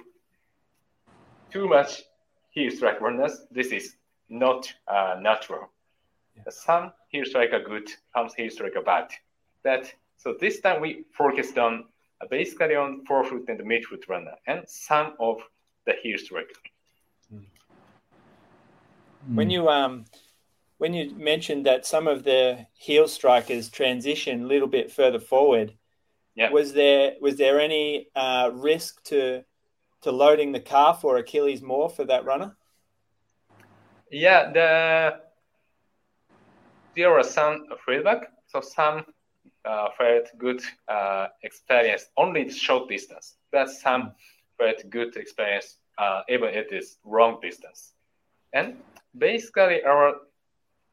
too 1.51 1.67
much 1.67 2.01
heel 2.51 2.71
strike 2.71 2.99
runners, 3.01 3.45
this 3.51 3.71
is 3.71 3.95
not 4.31 4.73
uh, 4.87 5.17
natural. 5.21 5.69
Some 6.49 6.91
heel 7.09 7.25
strike 7.25 7.53
are 7.53 7.63
good, 7.63 7.87
some 8.15 8.29
heel 8.35 8.49
strike 8.49 8.75
are 8.75 8.83
bad. 8.83 9.09
But 9.63 9.93
so 10.17 10.35
this 10.39 10.59
time 10.61 10.81
we 10.81 11.05
focused 11.13 11.57
on 11.57 11.85
uh, 12.21 12.27
basically 12.29 12.75
on 12.75 13.05
forefoot 13.05 13.45
and 13.49 13.59
midfoot 13.59 14.07
runner 14.09 14.33
and 14.47 14.63
some 14.67 15.13
of 15.19 15.37
the 15.85 15.93
heel 16.01 16.17
strike. 16.17 16.49
When 19.35 19.49
you 19.51 19.69
um 19.69 20.05
when 20.77 20.93
you 20.93 21.13
mentioned 21.15 21.65
that 21.67 21.85
some 21.85 22.07
of 22.07 22.23
the 22.23 22.65
heel 22.73 23.07
strikers 23.07 23.69
transition 23.69 24.43
a 24.43 24.47
little 24.47 24.67
bit 24.67 24.91
further 24.91 25.19
forward, 25.19 25.73
Yeah. 26.35 26.49
was 26.51 26.73
there 26.73 27.13
was 27.21 27.35
there 27.35 27.59
any 27.59 28.07
uh, 28.15 28.49
risk 28.53 29.03
to 29.03 29.43
to 30.01 30.11
loading 30.11 30.53
the 30.53 30.59
calf 30.59 31.03
or 31.03 31.17
Achilles 31.17 31.61
more 31.61 31.89
for 31.89 32.05
that 32.05 32.25
runner? 32.25 32.57
Yeah, 34.11 34.51
the 34.51 35.13
there 36.95 37.13
was 37.13 37.33
some 37.33 37.65
feedback. 37.85 38.31
So 38.47 38.61
some 38.61 39.03
uh, 39.65 39.89
felt 39.97 40.27
good 40.37 40.61
uh, 40.87 41.27
experience 41.43 42.07
only 42.17 42.49
short 42.49 42.89
distance, 42.89 43.35
but 43.51 43.69
some 43.69 44.11
felt 44.57 44.83
good 44.89 45.15
experience 45.15 45.77
uh, 45.97 46.21
even 46.29 46.49
it 46.49 46.67
is 46.71 46.97
long 47.05 47.39
distance. 47.41 47.93
And 48.53 48.75
basically, 49.17 49.83
our 49.83 50.15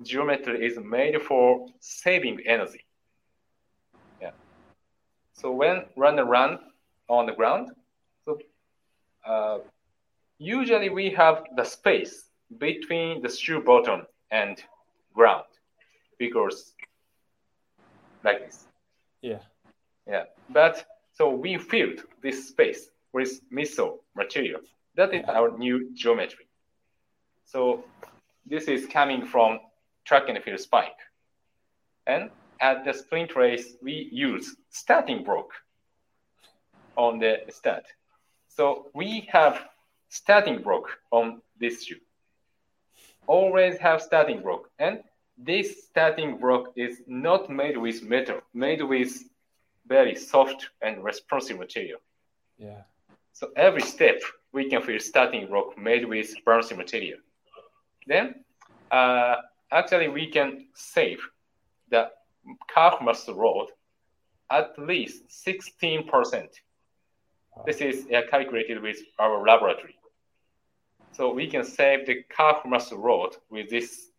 geometry 0.02 0.66
is 0.66 0.78
made 0.78 1.20
for 1.22 1.66
saving 1.80 2.40
energy. 2.46 2.84
Yeah. 4.20 4.30
So 5.34 5.52
when 5.52 5.84
run 5.96 6.58
on 7.08 7.26
the 7.26 7.32
ground, 7.32 7.70
so 8.24 8.38
uh, 9.26 9.58
usually 10.38 10.90
we 10.90 11.10
have 11.10 11.44
the 11.56 11.64
space 11.64 12.27
between 12.56 13.22
the 13.22 13.28
shoe 13.28 13.60
bottom 13.62 14.06
and 14.30 14.62
ground 15.14 15.44
because 16.18 16.72
like 18.24 18.46
this. 18.46 18.66
Yeah. 19.22 19.40
yeah. 20.06 20.24
But 20.50 20.84
so 21.12 21.30
we 21.30 21.58
filled 21.58 22.00
this 22.22 22.48
space 22.48 22.90
with 23.12 23.40
midsole 23.50 23.98
material. 24.16 24.60
That 24.96 25.14
is 25.14 25.24
our 25.28 25.56
new 25.56 25.90
geometry. 25.94 26.46
So 27.44 27.84
this 28.46 28.64
is 28.64 28.86
coming 28.86 29.26
from 29.26 29.60
track 30.04 30.28
and 30.28 30.42
field 30.42 30.60
spike. 30.60 30.96
And 32.06 32.30
at 32.60 32.84
the 32.84 32.92
sprint 32.92 33.36
race 33.36 33.76
we 33.82 34.08
use 34.12 34.56
starting 34.70 35.22
block 35.22 35.50
on 36.96 37.18
the 37.18 37.38
start 37.48 37.84
so 38.48 38.86
we 38.94 39.28
have 39.30 39.66
starting 40.08 40.62
block 40.62 40.98
on 41.12 41.40
this 41.60 41.84
shoe 41.84 42.00
always 43.28 43.78
have 43.78 44.02
starting 44.02 44.42
block. 44.42 44.68
And 44.80 45.04
this 45.36 45.84
starting 45.84 46.38
block 46.38 46.72
is 46.74 47.02
not 47.06 47.48
made 47.48 47.76
with 47.76 48.02
metal 48.02 48.40
made 48.52 48.82
with 48.82 49.12
very 49.86 50.16
soft 50.16 50.70
and 50.82 51.04
responsive 51.04 51.58
material. 51.58 52.00
Yeah. 52.58 52.82
so 53.32 53.50
every 53.54 53.82
step 53.82 54.20
we 54.52 54.68
can 54.68 54.82
feel 54.82 54.98
starting 54.98 55.46
block 55.46 55.78
made 55.78 56.04
with 56.04 56.34
bouncy 56.44 56.76
material. 56.76 57.20
Then 58.04 58.44
uh, 58.90 59.36
actually 59.70 60.08
we 60.08 60.26
can 60.26 60.66
save 60.74 61.20
the 61.90 62.10
calf 62.74 63.00
muscle 63.00 63.36
load 63.36 63.68
at 64.50 64.78
least 64.78 65.24
16% 65.46 66.48
this 67.66 67.80
is 67.80 68.06
uh, 68.14 68.22
calculated 68.30 68.80
with 68.80 68.98
our 69.18 69.44
laboratory 69.44 69.97
so 71.12 71.32
we 71.32 71.46
can 71.48 71.64
save 71.64 72.06
the 72.06 72.22
calf 72.36 72.64
muscle 72.64 73.00
load 73.00 73.36
with 73.50 73.68
this 73.70 74.10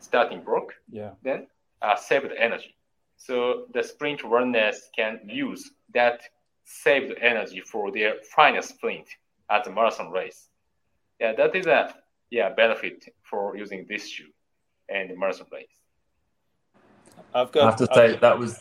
starting 0.00 0.42
block, 0.42 0.74
Yeah. 0.90 1.10
then 1.22 1.46
uh, 1.82 1.96
save 1.96 2.22
the 2.28 2.40
energy. 2.40 2.74
So 3.16 3.66
the 3.72 3.82
sprint 3.82 4.22
runners 4.24 4.90
can 4.94 5.20
use 5.26 5.70
that 5.94 6.20
saved 6.64 7.14
energy 7.20 7.60
for 7.60 7.90
their 7.90 8.14
final 8.34 8.62
sprint 8.62 9.06
at 9.50 9.64
the 9.64 9.70
marathon 9.70 10.10
race. 10.10 10.48
Yeah, 11.20 11.32
that 11.34 11.54
is 11.56 11.66
a 11.66 11.94
yeah 12.30 12.50
benefit 12.50 13.04
for 13.22 13.56
using 13.56 13.86
this 13.88 14.06
shoe 14.08 14.30
and 14.88 15.08
the 15.10 15.16
marathon 15.16 15.46
race. 15.52 15.78
I've 17.34 17.52
got. 17.52 17.62
I 17.62 17.66
have 17.66 17.76
to 17.76 17.84
I've- 17.84 18.12
say 18.14 18.18
that 18.18 18.38
was. 18.38 18.60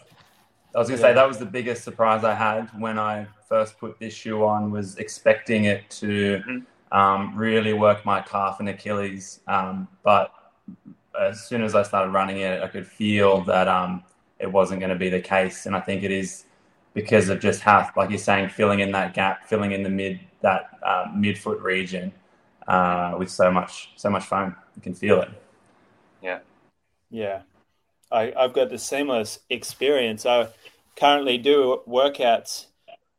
I 0.74 0.80
was 0.80 0.90
going 0.90 1.00
to 1.00 1.08
Yeah. 1.08 1.12
say 1.12 1.16
that 1.16 1.28
was 1.28 1.38
the 1.38 1.46
biggest 1.46 1.84
surprise 1.86 2.24
I 2.26 2.34
had 2.34 2.68
when 2.80 3.00
I 3.00 3.28
first 3.48 3.78
put 3.80 3.98
this 4.00 4.14
shoe 4.14 4.44
on. 4.46 4.72
Was 4.72 4.98
expecting 4.98 5.66
it 5.66 5.90
to 6.02 6.42
Mhm. 6.48 6.66
Um, 6.92 7.36
really 7.36 7.74
work 7.74 8.06
my 8.06 8.22
calf 8.22 8.60
and 8.60 8.70
Achilles, 8.70 9.40
um, 9.48 9.88
but 10.04 10.32
as 11.20 11.44
soon 11.44 11.64
as 11.64 11.76
I 11.76 11.84
started 11.84 12.12
running 12.12 12.40
it, 12.40 12.62
I 12.62 12.68
could 12.68 12.88
feel 12.88 13.42
that 13.42 13.68
um, 13.68 14.04
it 14.40 14.52
wasn't 14.52 14.80
going 14.80 14.90
to 14.90 14.96
be 14.98 15.10
the 15.10 15.22
case. 15.22 15.66
And 15.66 15.76
I 15.76 15.80
think 15.80 16.04
it 16.04 16.12
is 16.12 16.46
because 16.94 17.30
of 17.30 17.40
just 17.40 17.62
how, 17.62 17.90
like 17.96 18.10
you're 18.10 18.20
saying, 18.20 18.50
filling 18.50 18.80
in 18.80 18.92
that 18.92 19.14
gap, 19.14 19.48
filling 19.48 19.72
in 19.72 19.84
the 19.84 19.90
mid 19.90 20.20
that 20.42 20.78
uh, 20.84 21.06
midfoot 21.16 21.62
region 21.62 22.12
uh, 22.68 23.16
with 23.18 23.30
so 23.30 23.52
much 23.52 23.92
so 23.96 24.10
much 24.10 24.26
foam. 24.26 24.56
You 24.76 24.82
can 24.82 24.94
feel 24.94 25.22
it. 25.22 25.30
Yeah. 26.22 26.40
Yeah. 27.10 27.42
I, 28.12 28.34
I've 28.38 28.54
got 28.54 28.70
the 28.70 28.78
seamless 28.78 29.40
experience. 29.50 30.26
I 30.26 30.48
currently 30.96 31.38
do 31.38 31.82
workouts 31.88 32.68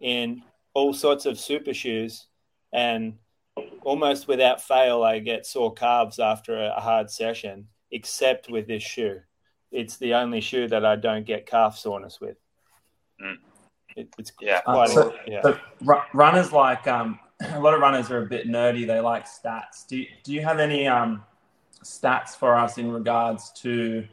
in 0.01 0.43
all 0.75 0.93
sorts 0.93 1.27
of 1.27 1.39
super 1.39 1.75
shoes, 1.75 2.27
and 2.73 3.15
almost 3.87 4.27
without 4.27 4.61
fail, 4.61 5.05
I 5.05 5.21
get 5.21 5.47
sore 5.47 5.73
calves 5.73 6.19
after 6.19 6.61
a 6.61 6.81
hard 6.81 7.09
session, 7.09 7.69
except 7.93 8.51
with 8.51 8.67
this 8.67 8.83
shoe. 8.83 9.21
It's 9.71 9.97
the 9.99 10.15
only 10.15 10.41
shoe 10.41 10.67
that 10.69 10.85
I 10.85 10.97
don't 10.97 11.25
get 11.25 11.47
calf 11.47 11.79
soreness 11.79 12.21
with. 12.21 12.37
Mm. 13.23 13.37
It, 13.97 14.09
it's 14.19 14.33
Yeah. 14.41 14.61
quite 14.63 14.91
Uh, 14.91 14.93
so- 14.93 15.15
yeah. 15.29 15.41
So 15.43 15.57
runners 16.13 16.53
like 16.53 16.89
um, 16.89 17.21
a 17.53 17.61
lot 17.61 17.75
of 17.75 17.81
runners 17.81 18.11
are 18.11 18.23
a 18.23 18.27
bit 18.27 18.49
nerdy. 18.49 18.85
They 18.89 18.99
like 18.99 19.25
stats. 19.25 19.87
Do 19.87 19.99
you, 19.99 20.07
do 20.25 20.33
you 20.33 20.43
have 20.43 20.59
any 20.59 20.89
um, 20.89 21.23
stats 21.85 22.31
for 22.31 22.57
us 22.57 22.79
in 22.79 22.91
regards 22.91 23.53
to 23.63 24.05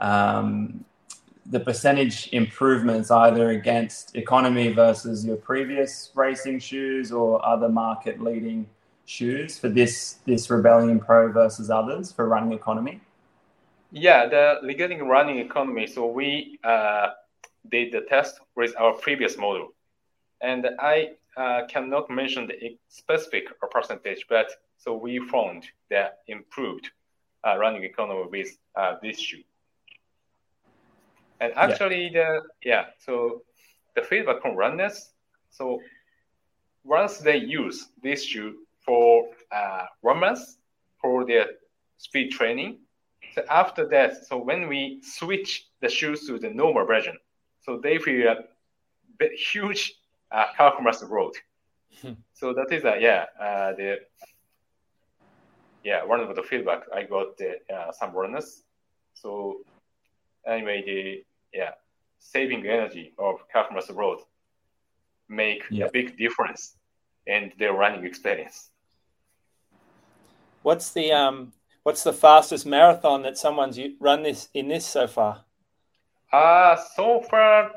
um, 0.00 0.84
the 1.46 1.60
percentage 1.60 2.30
improvements 2.32 3.12
either 3.12 3.50
against 3.50 4.16
economy 4.16 4.72
versus 4.72 5.24
your 5.24 5.36
previous 5.36 6.10
racing 6.16 6.58
shoes 6.58 7.12
or 7.12 7.44
other 7.46 7.68
market 7.68 8.20
leading 8.20 8.66
shoes 9.06 9.58
for 9.58 9.68
this 9.68 10.18
this 10.26 10.50
Rebellion 10.50 11.00
Pro 11.00 11.32
versus 11.32 11.70
others 11.70 12.12
for 12.12 12.28
running 12.28 12.52
economy? 12.52 13.00
Yeah, 13.90 14.26
the 14.26 14.58
regarding 14.62 15.06
running 15.06 15.38
economy, 15.38 15.86
so 15.86 16.06
we 16.06 16.58
uh, 16.64 17.10
did 17.70 17.92
the 17.92 18.00
test 18.02 18.40
with 18.56 18.74
our 18.78 18.92
previous 18.94 19.36
model, 19.38 19.72
and 20.40 20.66
I 20.80 21.12
uh, 21.36 21.62
cannot 21.68 22.10
mention 22.10 22.46
the 22.46 22.76
specific 22.88 23.44
percentage, 23.70 24.26
but 24.28 24.50
so 24.78 24.96
we 24.96 25.18
found 25.28 25.64
that 25.90 26.20
improved 26.26 26.90
uh, 27.46 27.56
running 27.56 27.84
economy 27.84 28.24
with 28.30 28.56
uh, 28.76 28.96
this 29.02 29.18
shoe. 29.18 29.42
And 31.40 31.52
actually, 31.56 32.10
the 32.10 32.42
yeah, 32.64 32.86
so 32.98 33.42
the 33.94 34.02
feedback 34.02 34.42
from 34.42 34.56
runners, 34.56 35.10
so 35.50 35.80
once 36.84 37.18
they 37.18 37.36
use 37.36 37.88
this 38.02 38.24
shoe 38.24 38.56
for 38.84 39.24
uh, 39.52 39.84
one 40.00 40.20
month 40.20 40.40
for 41.00 41.24
their 41.26 41.46
speed 41.98 42.30
training, 42.30 42.78
so 43.34 43.42
after 43.50 43.86
that, 43.88 44.26
so 44.26 44.38
when 44.38 44.68
we 44.68 45.00
switch 45.02 45.66
the 45.80 45.88
shoes 45.88 46.26
to 46.26 46.38
the 46.38 46.50
normal 46.50 46.86
version, 46.86 47.16
so 47.60 47.78
they 47.82 47.98
feel 47.98 48.28
a 48.28 48.36
huge 49.52 49.94
uh, 50.32 50.44
calf 50.56 50.74
muscle 50.80 51.08
growth. 51.08 51.34
So 52.34 52.52
that 52.54 52.72
is 52.72 52.84
a 52.84 52.96
yeah 53.00 53.26
uh, 53.40 53.72
the 53.76 53.98
yeah 55.82 56.04
one 56.04 56.20
of 56.20 56.34
the 56.34 56.42
feedback 56.42 56.82
I 56.94 57.02
got 57.04 57.36
the, 57.38 57.56
uh, 57.74 57.92
some 57.92 58.12
runners. 58.14 58.62
So 59.14 59.58
anyway, 60.46 60.82
the 60.86 61.24
yeah 61.58 61.72
saving 62.18 62.66
energy 62.66 63.12
of 63.18 63.36
calf 63.52 63.66
muscle 63.72 63.94
growth 63.94 64.24
make 65.28 65.62
Yeah. 65.70 65.86
a 65.86 65.88
big 65.92 66.16
difference 66.18 66.76
in 67.26 67.52
their 67.58 67.72
running 67.72 68.04
experience. 68.04 68.70
What's 70.64 70.90
the 70.92 71.12
um 71.12 71.52
what's 71.82 72.04
the 72.04 72.12
fastest 72.14 72.64
marathon 72.64 73.22
that 73.22 73.36
someone's 73.36 73.78
run 74.00 74.22
this 74.22 74.48
in 74.54 74.68
this 74.68 74.86
so 74.86 75.06
far? 75.06 75.44
Uh, 76.32 76.74
so 76.96 77.20
far, 77.20 77.70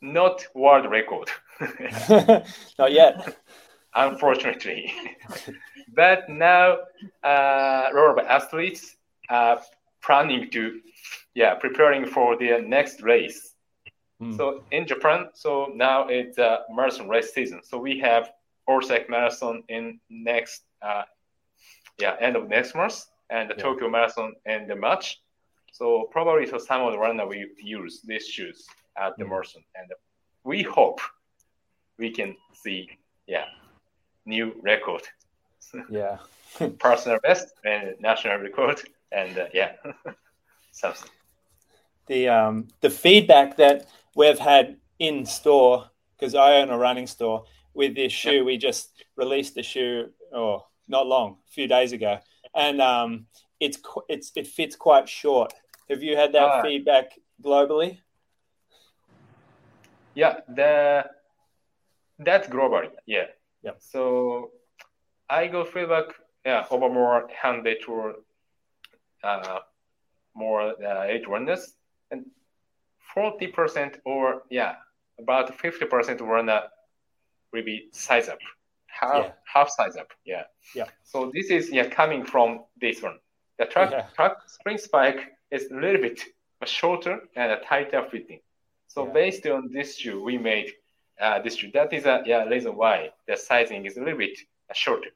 not 0.00 0.46
world 0.54 0.90
record, 0.90 1.28
Not 2.78 2.92
yet. 2.92 3.36
unfortunately. 3.94 4.90
but 5.94 6.30
now, 6.30 6.78
uh, 7.22 7.90
a 7.90 7.92
lot 7.94 8.18
of 8.18 8.26
athletes 8.26 8.96
are 9.28 9.60
planning 10.02 10.50
to, 10.50 10.80
yeah, 11.34 11.54
preparing 11.56 12.06
for 12.06 12.38
their 12.38 12.62
next 12.62 13.02
race. 13.02 13.54
Hmm. 14.18 14.32
So 14.32 14.64
in 14.70 14.86
Japan, 14.86 15.28
so 15.34 15.70
now 15.74 16.08
it's 16.08 16.38
a 16.38 16.60
marathon 16.70 17.06
race 17.06 17.34
season. 17.34 17.60
So 17.62 17.76
we 17.78 17.98
have 18.00 18.30
Osaka 18.66 19.10
Marathon 19.10 19.62
in 19.68 20.00
next, 20.08 20.62
uh, 20.80 21.02
yeah, 22.00 22.16
end 22.20 22.36
of 22.36 22.48
next 22.48 22.74
month, 22.74 23.04
and 23.30 23.48
the 23.50 23.54
Yeah. 23.56 23.62
Tokyo 23.62 23.88
Marathon 23.88 24.34
in 24.46 24.66
the 24.66 24.76
March. 24.76 25.20
So 25.72 26.08
probably 26.10 26.46
so 26.46 26.58
some 26.58 26.82
of 26.82 26.92
the 26.92 26.98
runner 26.98 27.26
will 27.26 27.44
use 27.58 28.00
these 28.02 28.26
shoes 28.26 28.66
at 28.96 29.16
the 29.18 29.24
Mm. 29.24 29.30
marathon, 29.30 29.62
and 29.76 29.90
we 30.44 30.62
hope 30.62 31.00
we 31.98 32.10
can 32.10 32.36
see, 32.54 32.88
yeah, 33.26 33.44
new 34.26 34.52
record, 34.62 35.02
Yeah. 35.90 36.18
personal 36.80 37.18
best 37.22 37.46
and 37.64 37.94
national 38.00 38.38
record, 38.38 38.82
and 39.12 39.38
uh, 39.38 39.46
yeah, 39.54 39.72
something. 40.72 41.10
the 42.06 42.28
um, 42.28 42.66
the 42.80 42.90
feedback 42.90 43.56
that 43.56 43.86
we've 44.16 44.38
had 44.40 44.76
in 44.98 45.24
store 45.24 45.88
because 46.18 46.34
I 46.34 46.56
own 46.56 46.70
a 46.70 46.76
running 46.76 47.06
store 47.06 47.44
with 47.72 47.94
this 47.94 48.12
shoe. 48.12 48.44
We 48.44 48.58
just 48.58 48.90
released 49.16 49.54
the 49.54 49.62
shoe, 49.62 50.10
oh, 50.34 50.66
not 50.90 51.06
long, 51.06 51.38
a 51.48 51.50
few 51.52 51.66
days 51.68 51.92
ago, 51.92 52.18
and 52.54 52.80
um, 52.82 53.26
it's 53.60 53.78
it's 54.08 54.32
it 54.36 54.46
fits 54.46 54.76
quite 54.76 55.08
short. 55.08 55.54
Have 55.88 56.02
you 56.02 56.16
had 56.16 56.32
that 56.32 56.48
Ah. 56.50 56.62
feedback 56.62 57.18
globally? 57.42 57.98
Yeah, 60.14 60.40
the 60.48 61.04
that's 62.18 62.48
globally. 62.48 62.90
Yeah. 63.06 63.26
Yeah. 63.62 63.72
So 63.78 64.50
I 65.28 65.46
got 65.46 65.68
feedback. 65.68 66.06
Yeah, 66.44 66.64
over 66.70 66.88
more 66.88 67.28
handed 67.42 67.78
to 67.84 68.14
uh, 69.22 69.58
more 70.34 70.74
uh, 70.82 71.04
age 71.04 71.26
runners, 71.26 71.74
and 72.10 72.24
forty 73.14 73.46
percent 73.46 73.98
or 74.04 74.42
yeah, 74.50 74.76
about 75.18 75.54
fifty 75.54 75.84
percent 75.86 76.20
runner 76.20 76.62
will 77.52 77.64
be 77.64 77.88
size 77.92 78.28
up, 78.28 78.38
half 79.00 79.24
Yeah. 79.24 79.32
half 79.54 79.68
size 79.70 79.96
up. 79.96 80.10
Yeah. 80.24 80.44
Yeah. 80.74 80.88
So 81.04 81.30
this 81.34 81.50
is 81.50 81.70
yeah 81.70 81.88
coming 81.88 82.24
from 82.24 82.48
this 82.80 83.02
one. 83.02 83.18
The 83.58 83.66
track 83.66 83.90
Yeah. 83.90 84.06
track 84.16 84.34
spring 84.46 84.78
spike 84.78 85.20
is 85.50 85.70
a 85.70 85.74
little 85.84 86.00
bit 86.06 86.18
shorter 86.64 87.14
and 87.36 87.52
a 87.52 87.58
tighter 87.70 88.02
fitting. 88.10 88.40
So 88.86 89.06
Yeah. 89.06 89.12
based 89.12 89.46
on 89.46 89.62
this 89.72 89.96
shoe, 89.98 90.22
we 90.22 90.38
made 90.38 90.68
uh, 91.20 91.38
this 91.42 91.56
shoe. 91.56 91.70
That 91.72 91.92
is 91.92 92.06
a 92.06 92.22
yeah 92.26 92.44
reason 92.44 92.72
why 92.76 92.96
the 93.26 93.36
sizing 93.36 93.84
is 93.86 93.96
a 93.96 94.00
little 94.00 94.18
bit 94.18 94.38
shorter. 94.72 95.10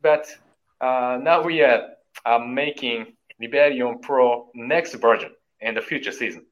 But 0.00 0.24
uh, 0.80 1.18
now 1.22 1.42
we 1.42 1.62
are 1.62 1.80
uh, 2.26 2.38
making 2.38 3.16
Rebellion 3.40 3.98
Pro 4.00 4.50
next 4.54 4.94
version 4.94 5.32
in 5.60 5.74
the 5.74 5.80
future 5.80 6.12
season. 6.12 6.44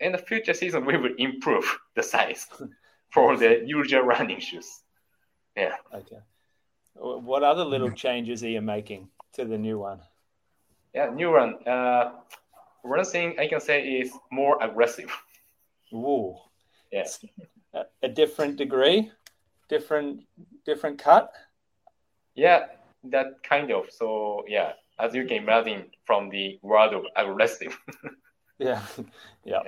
In 0.00 0.12
the 0.12 0.18
future 0.18 0.54
season, 0.54 0.84
we 0.84 0.96
will 0.96 1.14
improve 1.18 1.64
the 1.94 2.02
size 2.02 2.46
for 3.14 3.36
the 3.36 3.62
usual 3.64 4.02
running 4.02 4.40
shoes. 4.40 4.68
Yeah. 5.58 5.74
Okay. 5.92 6.18
What 6.94 7.42
other 7.42 7.64
little 7.64 7.90
changes 7.90 8.44
are 8.44 8.48
you 8.48 8.60
making 8.62 9.08
to 9.34 9.44
the 9.44 9.58
new 9.58 9.78
one? 9.78 10.00
Yeah, 10.94 11.10
new 11.10 11.32
one. 11.32 11.54
Uh, 11.66 12.12
one 12.82 13.04
thing 13.04 13.38
I 13.38 13.48
can 13.48 13.60
say 13.60 13.82
is 13.82 14.12
more 14.30 14.62
aggressive. 14.62 15.10
Ooh, 15.92 16.36
Yes. 16.92 17.24
a, 17.74 17.84
a 18.02 18.08
different 18.08 18.56
degree, 18.56 19.10
different 19.68 20.24
different 20.64 20.98
cut. 20.98 21.32
Yeah, 22.34 22.66
that 23.04 23.42
kind 23.42 23.70
of. 23.72 23.90
So 23.90 24.44
yeah, 24.48 24.72
as 24.98 25.14
you 25.14 25.26
can 25.26 25.38
imagine 25.38 25.90
from 26.06 26.30
the 26.30 26.58
word 26.62 26.94
of 26.94 27.02
aggressive. 27.16 27.76
Yeah, 28.60 28.82
yeah. 29.44 29.62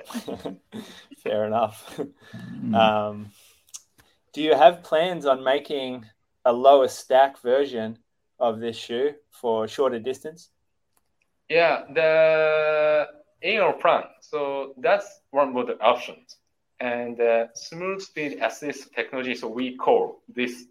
Fair 1.23 1.45
enough. 1.45 1.97
Mm. 2.35 2.75
Um, 2.75 3.31
do 4.33 4.41
you 4.41 4.55
have 4.55 4.83
plans 4.83 5.25
on 5.25 5.43
making 5.43 6.05
a 6.45 6.53
lower 6.53 6.87
stack 6.87 7.39
version 7.41 7.99
of 8.39 8.59
this 8.59 8.77
shoe 8.77 9.15
for 9.29 9.67
shorter 9.67 9.99
distance? 9.99 10.49
Yeah, 11.49 11.83
the 11.93 13.07
AR 13.43 13.73
plan. 13.73 14.03
So 14.21 14.73
that's 14.77 15.21
one 15.31 15.55
of 15.57 15.67
the 15.67 15.79
options. 15.81 16.37
And 16.79 17.19
uh, 17.19 17.47
smooth 17.53 18.01
speed 18.01 18.39
assist 18.41 18.93
technology. 18.93 19.35
So 19.35 19.47
we 19.47 19.75
call 19.77 20.21
this 20.33 20.65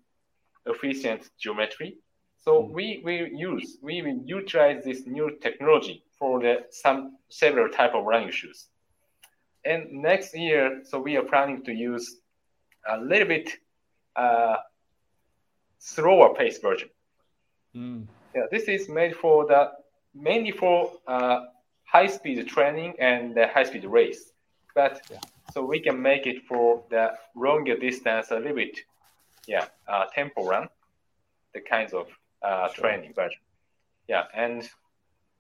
efficient 0.67 1.31
geometry. 1.39 1.99
So 2.39 2.63
Mm. 2.63 2.73
we 2.73 3.01
will 3.05 3.27
use, 3.29 3.79
we 3.83 4.03
will 4.03 4.21
utilize 4.25 4.85
this 4.85 5.07
new 5.07 5.37
technology 5.43 6.05
for 6.19 6.41
the 6.41 6.67
some 6.71 7.17
several 7.29 7.69
type 7.71 7.95
of 7.95 8.05
running 8.05 8.31
shoes. 8.31 8.69
And 9.65 10.03
next 10.03 10.35
year, 10.37 10.83
so 10.85 11.01
we 11.01 11.17
are 11.17 11.23
planning 11.25 11.63
to 11.65 11.73
use 11.73 12.20
a 12.89 12.99
little 12.99 13.29
bit 13.29 13.51
uh, 14.17 14.57
slower 15.79 16.35
pace 16.35 16.59
version. 16.59 16.89
Mm. 17.77 18.07
Yeah, 18.35 18.47
this 18.51 18.65
is 18.65 18.89
made 18.89 19.17
for 19.17 19.47
the 19.47 19.73
mainly 20.15 20.53
for 20.53 20.93
uh, 21.07 21.41
high 21.85 22.07
speed 22.07 22.47
training 22.49 22.95
and 22.99 23.35
the 23.35 23.49
high 23.49 23.65
speed 23.65 23.85
race. 23.85 24.33
But 24.75 25.03
Yeah. 25.11 25.19
so 25.53 25.65
we 25.65 25.81
can 25.81 26.01
make 26.01 26.27
it 26.27 26.47
for 26.47 26.85
the 26.91 27.13
longer 27.35 27.77
distance 27.77 28.31
a 28.31 28.37
little 28.37 28.55
bit, 28.55 28.79
yeah, 29.47 29.67
uh, 29.89 30.07
tempo 30.15 30.47
run, 30.47 30.69
the 31.55 31.61
kinds 31.61 31.93
of 31.93 32.07
uh, 32.43 32.69
sure. 32.69 32.85
training 32.85 33.13
version. 33.15 33.41
Yeah, 34.09 34.25
and 34.35 34.69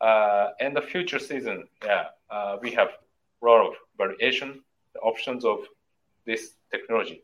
uh, 0.00 0.50
in 0.60 0.74
the 0.74 0.82
future 0.82 1.18
season, 1.18 1.68
yeah, 1.84 2.06
uh, 2.30 2.56
we 2.60 2.72
have 2.72 2.88
a 3.42 3.46
lot 3.46 3.66
of 3.66 3.74
variation, 3.96 4.62
the 4.94 5.00
options 5.00 5.44
of 5.44 5.66
this 6.26 6.54
technology. 6.70 7.22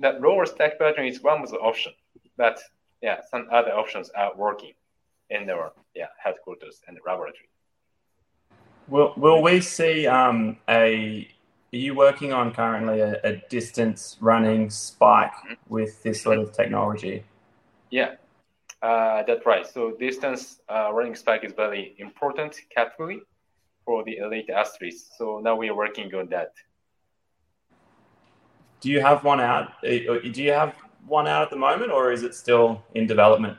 The 0.00 0.18
lower 0.20 0.46
stack 0.46 0.78
version 0.78 1.04
is 1.04 1.22
one 1.22 1.42
of 1.42 1.50
the 1.50 1.58
options, 1.58 1.94
but 2.36 2.58
yeah, 3.02 3.20
some 3.30 3.48
other 3.52 3.72
options 3.72 4.10
are 4.16 4.32
working 4.36 4.72
in 5.28 5.48
our 5.50 5.72
yeah 5.94 6.06
headquarters 6.22 6.80
and 6.88 6.98
laboratory. 7.06 7.48
Will 8.88 9.12
Will 9.16 9.42
we 9.42 9.60
see 9.60 10.06
um, 10.06 10.56
a? 10.68 11.28
Are 11.72 11.76
you 11.76 11.94
working 11.94 12.32
on 12.32 12.52
currently 12.52 13.00
a, 13.00 13.20
a 13.22 13.36
distance 13.48 14.16
running 14.20 14.70
spike 14.70 15.32
mm-hmm. 15.32 15.54
with 15.68 16.02
this 16.02 16.20
sort 16.22 16.38
of 16.38 16.52
technology? 16.52 17.22
Yeah, 17.90 18.16
uh, 18.82 19.22
that's 19.26 19.46
right. 19.46 19.66
So 19.66 19.92
distance 19.92 20.60
uh, 20.68 20.90
running 20.92 21.14
spike 21.14 21.44
is 21.44 21.52
very 21.52 21.94
important 21.98 22.56
category 22.74 23.20
for 23.84 24.02
the 24.04 24.16
elite 24.16 24.50
athletes. 24.50 25.10
So 25.16 25.40
now 25.42 25.56
we 25.56 25.68
are 25.68 25.76
working 25.76 26.12
on 26.14 26.26
that. 26.30 26.52
Do 28.80 28.88
you 28.90 29.00
have 29.00 29.24
one 29.24 29.40
out? 29.40 29.72
Uh, 29.84 30.18
do 30.32 30.42
you 30.42 30.52
have 30.52 30.74
one 31.06 31.26
out 31.26 31.42
at 31.42 31.50
the 31.50 31.56
moment, 31.56 31.90
or 31.90 32.12
is 32.12 32.22
it 32.22 32.34
still 32.34 32.82
in 32.94 33.06
development? 33.06 33.58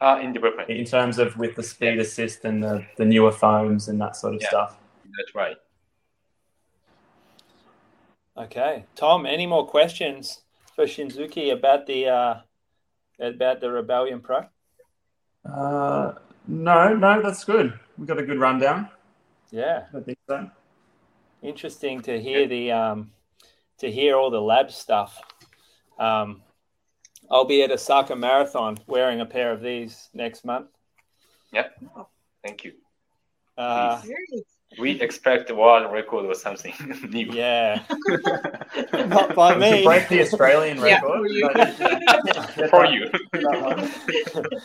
Uh, 0.00 0.18
in 0.22 0.32
development. 0.32 0.68
In 0.68 0.84
terms 0.84 1.18
of 1.18 1.36
with 1.36 1.54
the 1.54 1.62
speed 1.62 1.96
yeah. 1.96 2.02
assist 2.02 2.44
and 2.44 2.62
the, 2.62 2.84
the 2.96 3.04
newer 3.04 3.30
foams 3.32 3.88
and 3.88 4.00
that 4.00 4.16
sort 4.16 4.34
of 4.34 4.40
yeah, 4.42 4.48
stuff. 4.48 4.78
That's 5.04 5.34
right. 5.34 5.56
Okay, 8.36 8.84
Tom. 8.96 9.26
Any 9.26 9.46
more 9.46 9.66
questions 9.66 10.42
for 10.74 10.84
Shunsuke 10.86 11.52
about 11.52 11.86
the 11.86 12.08
uh, 12.08 12.34
about 13.20 13.60
the 13.60 13.70
Rebellion 13.70 14.20
Pro? 14.20 14.46
Uh, 15.44 16.14
no, 16.48 16.94
no, 16.94 17.22
that's 17.22 17.44
good. 17.44 17.78
We 17.98 18.06
got 18.06 18.18
a 18.18 18.24
good 18.24 18.40
rundown. 18.40 18.88
Yeah, 19.50 19.84
I 19.94 20.00
think 20.00 20.18
so. 20.26 20.50
Interesting 21.42 22.00
to 22.02 22.20
hear 22.20 22.46
the 22.48 22.72
um, 22.72 23.10
to 23.82 23.90
hear 23.90 24.16
all 24.16 24.30
the 24.30 24.40
lab 24.40 24.70
stuff. 24.70 25.20
Um, 25.98 26.42
I'll 27.28 27.44
be 27.44 27.62
at 27.62 27.70
a 27.70 27.74
Osaka 27.74 28.14
Marathon 28.14 28.78
wearing 28.86 29.20
a 29.20 29.26
pair 29.26 29.52
of 29.52 29.60
these 29.60 30.08
next 30.14 30.44
month. 30.44 30.68
Yep. 31.52 31.82
thank 32.44 32.64
you. 32.64 32.72
Uh, 33.58 34.00
we 34.78 35.00
expect 35.00 35.50
a 35.50 35.54
world 35.54 35.92
record 35.92 36.24
or 36.26 36.34
something 36.34 36.72
new. 37.10 37.26
Yeah, 37.32 37.82
not 38.92 39.34
by 39.34 39.56
me. 39.58 39.84
Break 39.84 40.08
the 40.08 40.22
Australian 40.22 40.80
record 40.80 41.28
yeah, 41.30 42.68
for 42.68 42.86
you. 42.86 43.10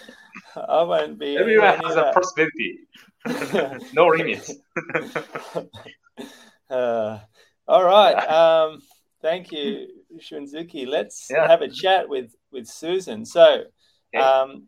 I 0.55 0.83
won't 0.83 1.19
be. 1.19 1.37
Everyone 1.37 1.79
has 1.79 1.95
a 1.95 2.11
possibility. 2.13 2.87
no 3.93 4.07
limits. 4.07 4.53
Uh, 6.69 7.19
all 7.67 7.83
right. 7.83 8.15
Um, 8.15 8.81
thank 9.21 9.51
you, 9.51 9.87
Shunsuke. 10.19 10.87
Let's 10.87 11.27
yeah. 11.29 11.47
have 11.47 11.61
a 11.61 11.69
chat 11.69 12.07
with 12.09 12.35
with 12.51 12.67
Susan. 12.67 13.25
So, 13.25 13.63
um, 14.19 14.67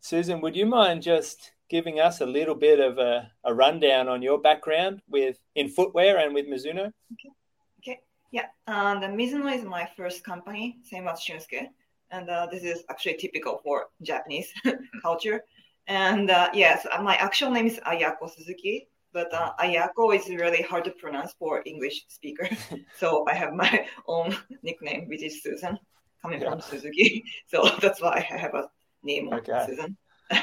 Susan, 0.00 0.40
would 0.40 0.56
you 0.56 0.66
mind 0.66 1.02
just 1.02 1.52
giving 1.70 1.98
us 2.00 2.20
a 2.20 2.26
little 2.26 2.54
bit 2.54 2.78
of 2.78 2.98
a, 2.98 3.30
a, 3.44 3.54
rundown 3.54 4.08
on 4.08 4.20
your 4.20 4.38
background 4.38 5.00
with 5.08 5.38
in 5.54 5.68
footwear 5.68 6.18
and 6.18 6.34
with 6.34 6.46
Mizuno? 6.46 6.92
Okay. 7.14 7.30
Okay. 7.78 8.00
Yeah. 8.30 8.46
Uh, 8.66 9.00
the 9.00 9.06
Mizuno 9.06 9.52
is 9.54 9.64
my 9.64 9.88
first 9.96 10.24
company, 10.24 10.78
same 10.84 11.08
as 11.08 11.20
Shunsuke. 11.20 11.68
And 12.10 12.28
uh, 12.28 12.46
this 12.50 12.62
is 12.62 12.84
actually 12.90 13.16
typical 13.16 13.60
for 13.64 13.86
Japanese 14.02 14.52
culture. 15.02 15.42
And 15.86 16.30
uh, 16.30 16.50
yes, 16.52 16.86
my 17.02 17.16
actual 17.16 17.50
name 17.50 17.66
is 17.66 17.80
Ayako 17.86 18.30
Suzuki 18.30 18.88
but 19.14 19.32
uh, 19.32 19.52
Ayako 19.60 20.14
is 20.14 20.28
really 20.28 20.60
hard 20.62 20.84
to 20.84 20.90
pronounce 20.90 21.32
for 21.38 21.62
English 21.64 22.04
speakers. 22.08 22.58
so 22.98 23.24
I 23.30 23.34
have 23.34 23.54
my 23.54 23.86
own 24.08 24.36
nickname, 24.62 25.08
which 25.08 25.22
is 25.22 25.42
Susan, 25.42 25.78
coming 26.20 26.42
yeah. 26.42 26.50
from 26.50 26.60
Suzuki. 26.60 27.24
So 27.46 27.70
that's 27.80 28.02
why 28.02 28.26
I 28.28 28.36
have 28.36 28.54
a 28.54 28.68
name 29.04 29.32
okay. 29.32 29.64
Susan 29.66 29.96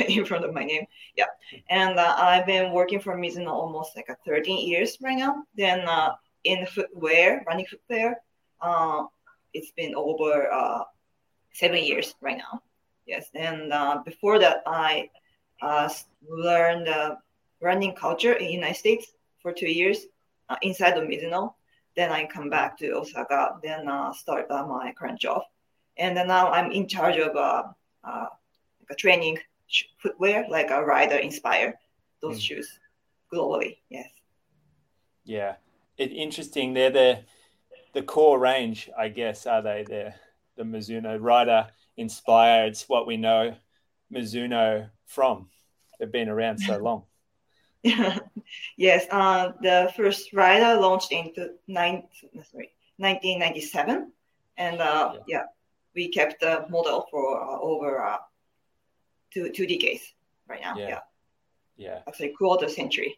in 0.08 0.26
front 0.26 0.46
of 0.46 0.54
my 0.54 0.64
name. 0.64 0.86
Yeah. 1.18 1.32
And 1.70 2.00
uh, 2.00 2.16
I've 2.18 2.46
been 2.46 2.72
working 2.72 3.02
for 3.02 3.18
Mizuno 3.18 3.52
almost 3.52 3.92
like 3.96 4.08
a 4.10 4.16
13 4.26 4.68
years 4.68 4.98
right 5.04 5.18
now. 5.18 5.44
Then 5.56 5.82
uh, 5.82 6.14
in 6.46 6.66
footwear, 6.66 7.44
running 7.46 7.66
footwear, 7.66 8.22
uh, 8.62 9.04
it's 9.54 9.72
been 9.72 9.94
over 9.96 10.50
uh, 10.50 10.84
seven 11.52 11.84
years 11.84 12.16
right 12.22 12.38
now. 12.38 12.62
Yes. 13.06 13.30
And 13.36 13.74
uh, 13.74 14.02
before 14.06 14.40
that, 14.40 14.64
I 14.66 15.10
learned 16.30 16.88
running 17.62 17.95
culture 17.95 18.34
in 18.34 18.50
United 18.50 18.78
States 18.78 19.13
for 19.41 19.52
two 19.54 19.69
years 19.69 20.06
uh, 20.50 20.56
inside 20.62 20.97
of 20.97 21.08
Mizuno. 21.08 21.54
Then 21.95 22.12
I 22.12 22.26
come 22.26 22.50
back 22.50 22.78
to 22.80 22.91
Osaka, 22.91 23.60
then 23.62 23.88
uh, 23.88 24.13
start 24.13 24.50
uh, 24.50 24.65
my 24.65 24.93
current 24.97 25.19
job. 25.19 25.41
And 25.97 26.15
then 26.15 26.28
now 26.28 26.52
I'm 26.52 26.71
in 26.71 26.88
charge 26.88 27.17
of 27.17 27.36
uh, 27.36 27.63
uh, 28.04 28.26
like 28.80 28.89
a 28.91 28.95
training 28.95 29.39
footwear, 30.00 30.45
like 30.50 30.71
a 30.71 30.84
rider 30.84 31.17
inspire 31.17 31.80
those 32.21 32.38
mm. 32.38 32.41
shoes 32.41 32.80
globally. 33.32 33.78
Yes. 33.89 34.10
Yeah, 35.24 35.56
it, 35.97 36.12
interesting. 36.12 36.74
They're 36.74 36.89
the 36.89 37.19
the 37.93 38.02
core 38.02 38.39
range, 38.39 38.89
I 38.97 39.10
guess, 39.10 39.45
are 39.45 39.62
they? 39.62 39.84
The 39.88 40.13
the 40.58 40.63
Mizuno 40.63 41.17
rider 41.19 41.67
inspire. 41.97 42.65
It's 42.65 42.88
what 42.88 43.06
we 43.06 43.17
know 43.17 43.56
Mizuno 44.12 44.89
from. 45.06 45.50
They've 46.00 46.12
been 46.12 46.30
around 46.30 46.60
so 46.60 46.78
long. 46.84 47.04
yes, 48.78 49.06
uh, 49.12 49.52
the 49.62 49.91
first 49.96 50.34
rider 50.34 50.80
launched 50.80 51.12
in 51.12 51.32
nine, 51.67 52.04
sorry, 52.52 52.72
1997. 52.98 54.12
And 54.58 54.82
uh, 54.82 55.13
yeah. 55.13 55.20
yeah. 55.28 55.44
we 55.96 56.10
kept 56.10 56.41
the 56.41 56.65
model 56.70 57.08
for 57.10 57.41
uh, 57.41 57.60
over 57.60 58.04
uh, 58.04 58.17
two, 59.34 59.50
two 59.50 59.65
decades 59.65 60.13
right 60.48 60.62
now. 60.62 60.76
Yeah. 60.78 60.88
Yeah. 60.88 61.00
yeah. 61.78 62.00
Actually, 62.08 62.34
quarter 62.38 62.70
century. 62.70 63.17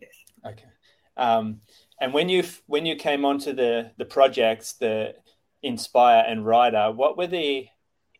Yes. 0.00 0.12
Okay. 0.46 0.68
Um, 1.16 1.60
and 2.00 2.14
when 2.14 2.28
you 2.28 2.44
when 2.66 2.86
you 2.86 2.94
came 2.94 3.24
onto 3.24 3.52
the 3.52 3.90
the 3.98 4.04
projects, 4.04 4.74
the 4.74 5.16
Inspire 5.62 6.24
and 6.26 6.46
Rider, 6.46 6.92
what 6.92 7.18
were 7.18 7.26
the 7.26 7.66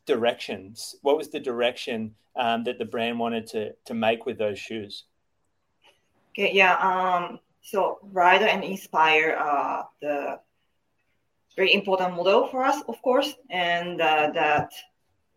directions? 0.05 0.97
What 1.03 1.17
was 1.17 1.29
the 1.31 1.39
direction 1.39 2.17
um, 2.35 2.65
that 2.65 2.79
the 2.79 2.85
brand 2.85 3.21
wanted 3.21 3.47
to 3.49 3.75
to 3.87 3.95
make 3.95 4.27
with 4.27 4.39
those 4.39 4.59
shoes? 4.59 5.05
Okay, 6.39 6.55
yeah. 6.55 6.77
Um, 6.79 7.41
so 7.63 7.99
Rider 8.13 8.47
and 8.47 8.63
Inspire 8.63 9.33
are 9.33 9.89
the 10.01 10.39
very 11.57 11.75
important 11.75 12.15
model 12.15 12.47
for 12.47 12.63
us, 12.63 12.81
of 12.87 13.03
course, 13.03 13.35
and 13.51 14.01
uh, 14.01 14.31
that 14.35 14.71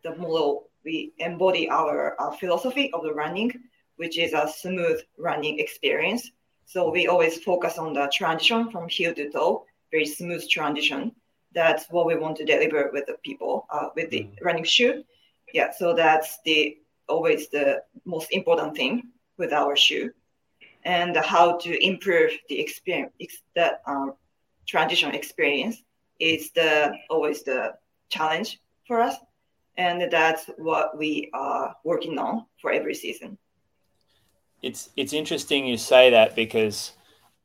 the 0.03 0.15
model 0.15 0.69
we 0.85 1.11
embody 1.17 1.67
our, 1.69 2.15
our 2.21 2.33
philosophy 2.37 2.91
of 2.93 3.01
the 3.01 3.13
running, 3.15 3.51
which 3.95 4.19
is 4.19 4.33
a 4.33 4.47
smooth 4.47 5.01
running 5.17 5.57
experience. 5.59 6.29
So 6.65 6.91
we 6.91 7.07
always 7.07 7.43
focus 7.43 7.79
on 7.79 7.93
the 7.93 8.07
transition 8.13 8.69
from 8.69 8.87
heel 8.87 9.15
to 9.15 9.31
toe, 9.31 9.65
very 9.89 10.05
smooth 10.05 10.47
transition. 10.47 11.13
That's 11.55 11.87
what 11.89 12.05
we 12.05 12.15
want 12.15 12.37
to 12.37 12.45
deliver 12.45 12.91
with 12.93 13.07
the 13.07 13.17
people 13.23 13.65
uh, 13.71 13.89
with 13.95 14.11
the 14.11 14.25
mm. 14.25 14.35
running 14.43 14.65
shoe. 14.65 15.03
Yeah, 15.51 15.71
so 15.71 15.95
that's 15.95 16.37
the 16.45 16.77
always 17.09 17.49
the 17.49 17.81
most 18.05 18.27
important 18.31 18.77
thing 18.77 19.09
with 19.39 19.51
our 19.51 19.75
shoe 19.75 20.11
and 20.83 21.15
how 21.17 21.57
to 21.57 21.85
improve 21.85 22.31
the 22.49 22.59
experience, 22.59 23.13
the 23.55 23.73
um, 23.85 24.13
transition 24.67 25.13
experience 25.13 25.81
is 26.19 26.51
the 26.51 26.93
always 27.09 27.43
the 27.43 27.73
challenge 28.09 28.59
for 28.87 29.01
us, 29.01 29.15
and 29.77 30.11
that's 30.11 30.49
what 30.57 30.97
we 30.97 31.29
are 31.33 31.75
working 31.83 32.17
on 32.17 32.45
for 32.61 32.71
every 32.71 32.95
season. 32.95 33.37
It's 34.61 34.89
it's 34.95 35.13
interesting 35.13 35.65
you 35.65 35.77
say 35.77 36.11
that 36.11 36.35
because 36.35 36.93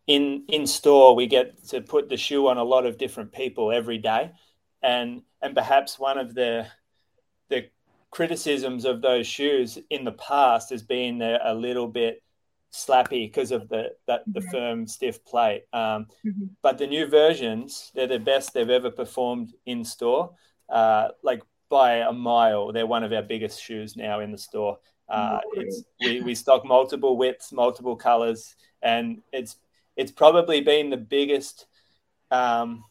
in 0.07 0.45
in 0.49 0.67
store 0.67 1.17
we 1.17 1.27
get 1.27 1.63
to 1.69 1.81
put 1.81 2.09
the 2.09 2.17
shoe 2.17 2.49
on 2.49 2.59
a 2.59 2.65
lot 2.65 2.87
of 2.87 2.99
different 2.99 3.33
people 3.33 3.73
every 3.73 3.99
day, 3.99 4.33
and 4.83 5.23
and 5.43 5.55
perhaps 5.55 5.99
one 5.99 6.19
of 6.19 6.35
the 6.35 6.67
the 7.49 7.69
criticisms 8.11 8.85
of 8.85 9.03
those 9.03 9.27
shoes 9.27 9.79
in 9.91 10.05
the 10.05 10.13
past 10.13 10.71
has 10.71 10.83
been 10.83 11.21
a, 11.23 11.39
a 11.45 11.55
little 11.55 11.89
bit 11.89 12.23
slappy 12.77 13.27
because 13.27 13.51
of 13.51 13.69
the 13.69 13.93
that 14.07 14.23
the 14.27 14.41
mm-hmm. 14.41 14.51
firm 14.51 14.87
stiff 14.87 15.25
plate. 15.25 15.65
Um, 15.73 16.07
mm-hmm. 16.25 16.47
But 16.63 16.79
the 16.79 16.87
new 16.87 17.07
versions, 17.07 17.91
they're 17.95 18.07
the 18.07 18.19
best 18.19 18.53
they've 18.53 18.69
ever 18.69 18.91
performed 18.91 19.55
in 19.65 19.85
store, 19.85 20.33
uh, 20.69 21.09
like 21.23 21.43
by 21.69 21.97
a 21.97 22.13
mile. 22.13 22.73
They're 22.73 22.87
one 22.87 23.05
of 23.05 23.13
our 23.13 23.23
biggest 23.23 23.63
shoes 23.63 23.97
now 23.97 24.21
in 24.21 24.31
the 24.31 24.39
store. 24.39 24.79
Uh, 25.09 25.39
it's, 25.55 25.85
we, 26.01 26.21
we 26.21 26.35
stock 26.35 26.65
multiple 26.65 27.17
widths, 27.17 27.53
multiple 27.53 27.97
colors, 27.97 28.57
and 28.83 29.23
it's 29.33 29.57
it's 29.97 30.13
probably 30.13 30.61
been 30.61 30.91
the 30.91 30.97
biggest 30.97 31.67
um, 32.31 32.85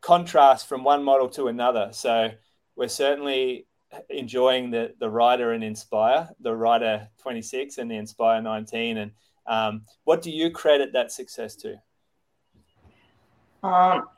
contrast 0.00 0.68
from 0.68 0.84
one 0.84 1.02
model 1.02 1.28
to 1.30 1.48
another. 1.48 1.90
So 1.92 2.30
we're 2.76 2.88
certainly 2.88 3.66
enjoying 4.08 4.70
the 4.70 4.94
the 4.98 5.08
Rider 5.08 5.52
and 5.52 5.64
Inspire, 5.64 6.28
the 6.40 6.54
Rider 6.54 7.08
26 7.18 7.78
and 7.78 7.90
the 7.90 7.96
Inspire 7.96 8.40
19. 8.40 8.98
And 8.98 9.12
um, 9.46 9.82
what 10.04 10.22
do 10.22 10.30
you 10.30 10.50
credit 10.50 10.92
that 10.92 11.12
success 11.12 11.56
to? 11.56 11.80
Um, 13.62 14.08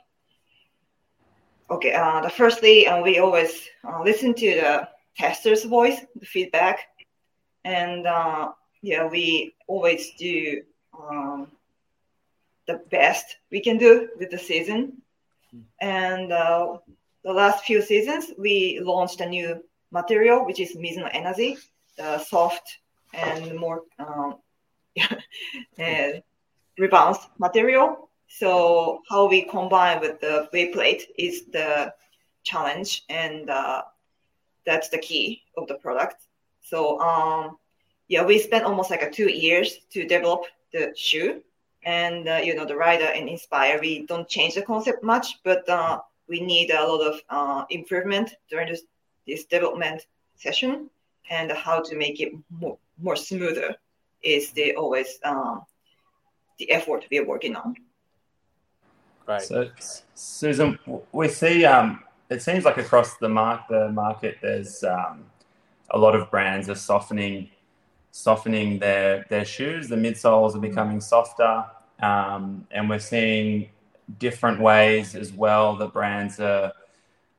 okay, 1.71 1.93
uh, 1.93 2.21
the 2.23 2.31
firstly, 2.31 2.87
uh, 2.87 3.03
we 3.03 3.19
always 3.19 3.69
uh, 3.87 4.03
listen 4.03 4.35
to 4.35 4.55
the 4.55 4.89
tester's 5.17 5.65
voice, 5.65 6.01
the 6.17 6.27
feedback, 6.27 6.89
and 7.65 8.07
uh, 8.07 8.53
yeah, 8.83 9.07
we 9.07 9.55
always 9.67 10.13
do 10.19 10.63
um, 10.99 11.49
the 12.67 12.81
best 12.91 13.37
we 13.51 13.61
can 13.61 13.77
do 13.77 14.09
with 14.19 14.31
the 14.31 14.39
season. 14.39 15.03
And 15.81 16.33
uh, 16.33 16.79
the 17.25 17.33
last 17.33 17.65
few 17.65 17.81
seasons, 17.81 18.33
we 18.39 18.81
launched 18.83 19.21
a 19.21 19.27
new 19.27 19.65
material, 19.91 20.45
which 20.45 20.61
is 20.61 20.77
Mizuno 20.77 21.11
Enerzy, 21.15 21.57
the 21.97 22.19
soft 22.19 22.79
and 23.15 23.57
more 23.57 23.83
um, 23.99 24.37
uh, 25.79 26.21
material. 27.39 28.09
So 28.29 29.03
how 29.09 29.29
we 29.29 29.43
combine 29.43 30.01
with 30.01 30.21
the 30.21 30.49
wave 30.53 30.75
plate 30.75 31.05
is 31.17 31.45
the 31.47 31.95
challenge, 32.43 33.05
and 33.09 33.49
uh, 33.49 33.83
that's 34.67 34.89
the 34.89 34.99
key 34.99 35.43
of 35.57 35.69
the 35.69 35.75
product. 35.75 36.17
So 36.63 37.01
um, 37.01 37.59
yeah, 38.09 38.25
we 38.25 38.39
spent 38.39 38.65
almost 38.65 38.91
like 38.91 39.03
a 39.03 39.11
two 39.11 39.31
years 39.31 39.79
to 39.93 40.07
develop 40.07 40.45
the 40.73 40.93
shoe, 40.97 41.43
and 41.85 42.29
uh, 42.29 42.41
you 42.43 42.55
know 42.55 42.67
the 42.67 42.77
rider 42.77 43.07
and 43.07 43.29
inspire. 43.29 43.79
We 43.81 44.05
don't 44.07 44.29
change 44.29 44.55
the 44.57 44.63
concept 44.63 45.03
much, 45.05 45.43
but 45.45 45.69
uh, 45.69 46.01
we 46.29 46.41
need 46.41 46.71
a 46.71 46.87
lot 46.87 47.01
of 47.01 47.21
uh, 47.29 47.65
improvement 47.71 48.35
during 48.51 48.69
this, 48.69 48.83
this 49.27 49.45
development 49.45 50.07
session, 50.37 50.91
and 51.31 51.53
how 51.53 51.81
to 51.81 51.97
make 51.97 52.21
it 52.21 52.33
more, 52.51 52.79
more 53.01 53.17
smoother 53.17 53.75
is 54.23 54.53
the 54.53 54.75
always 54.77 55.19
um, 55.25 55.63
the 56.59 56.71
effort 56.71 57.07
we 57.11 57.19
are 57.19 57.27
working 57.27 57.57
on. 57.57 57.75
Right. 59.27 59.43
So, 59.43 59.71
Susan, 60.15 60.79
we 61.13 61.29
see 61.29 61.65
um, 61.65 62.03
it 62.31 62.43
seems 62.43 62.65
like 62.65 62.77
across 62.77 63.17
the 63.17 63.29
mark 63.29 63.69
the 63.69 63.91
market, 63.91 64.39
there's 64.43 64.85
um, 64.85 65.25
a 65.91 65.99
lot 65.99 66.15
of 66.15 66.31
brands 66.31 66.69
are 66.69 66.75
softening 66.75 67.49
softening 68.11 68.79
their 68.79 69.25
their 69.31 69.45
shoes. 69.45 69.89
The 69.89 69.97
midsoles 69.97 70.55
are 70.55 70.61
becoming 70.61 71.01
softer, 71.01 71.65
um, 72.01 72.67
and 72.71 72.89
we're 72.89 72.99
seeing 72.99 73.71
different 74.19 74.61
ways 74.61 75.15
as 75.15 75.33
well 75.33 75.77
that 75.77 75.93
brands 75.93 76.41
are 76.41 76.73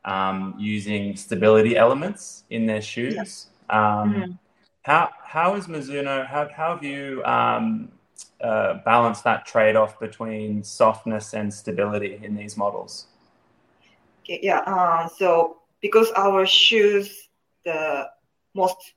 um, 0.03 0.55
using 0.57 1.15
stability 1.15 1.75
elements 1.77 2.43
in 2.49 2.65
their 2.65 2.81
shoes. 2.81 3.47
Um, 3.69 4.13
Mm-hmm. 4.13 4.31
How 4.85 5.09
how 5.23 5.55
is 5.55 5.65
Mizuno? 5.65 6.27
How 6.27 6.47
how 6.47 6.75
have 6.75 6.83
you 6.83 7.23
um, 7.25 7.91
uh, 8.39 8.75
balanced 8.85 9.23
that 9.23 9.43
trade 9.47 9.75
off 9.75 9.99
between 9.99 10.63
softness 10.63 11.33
and 11.33 11.51
stability 11.51 12.19
in 12.21 12.35
these 12.35 12.55
models? 12.55 13.07
Okay, 14.23 14.39
yeah. 14.43 14.59
Uh, 14.59 15.07
so 15.07 15.57
because 15.81 16.11
our 16.11 16.45
shoes, 16.45 17.29
the 17.63 18.07
most 18.53 18.93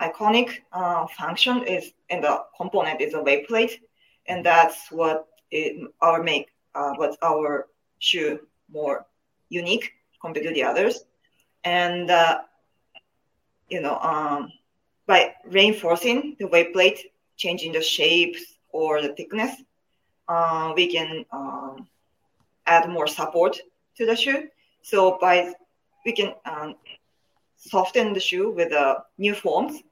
iconic 0.00 0.60
uh, 0.72 1.08
function 1.08 1.64
is 1.64 1.92
and 2.08 2.22
the 2.22 2.44
component 2.56 3.00
is 3.00 3.14
a 3.14 3.20
wave 3.20 3.48
plate, 3.48 3.80
and 4.26 4.46
that's 4.46 4.92
what 4.92 5.26
it, 5.50 5.90
our 6.00 6.22
make 6.22 6.52
uh, 6.74 6.92
what's 6.96 7.16
our 7.22 7.68
shoe 7.98 8.40
more 8.70 9.06
unique 9.48 9.92
compared 10.20 10.46
to 10.46 10.52
the 10.52 10.62
others, 10.62 11.04
and 11.64 12.10
uh, 12.10 12.40
you 13.68 13.80
know 13.80 13.98
um, 13.98 14.52
by 15.06 15.34
reinforcing 15.44 16.36
the 16.38 16.46
wave 16.46 16.72
plate, 16.72 17.12
changing 17.36 17.72
the 17.72 17.82
shapes 17.82 18.42
or 18.70 19.02
the 19.02 19.14
thickness, 19.14 19.62
uh, 20.28 20.72
we 20.74 20.86
can 20.90 21.24
um, 21.32 21.86
add 22.66 22.88
more 22.88 23.06
support 23.06 23.60
to 23.96 24.06
the 24.06 24.16
shoe. 24.16 24.48
So 24.82 25.18
by 25.20 25.52
we 26.04 26.12
can 26.12 26.34
um, 26.44 26.74
soften 27.56 28.12
the 28.12 28.20
shoe 28.20 28.50
with 28.50 28.72
uh, 28.72 29.00
new 29.18 29.34
foams, 29.34 29.82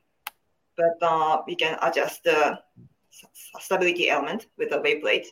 but 0.76 0.96
uh, 1.02 1.42
we 1.46 1.54
can 1.54 1.78
adjust 1.82 2.24
the 2.24 2.58
stability 3.58 4.08
element 4.08 4.46
with 4.56 4.70
the 4.70 4.80
wave 4.80 5.02
plate. 5.02 5.26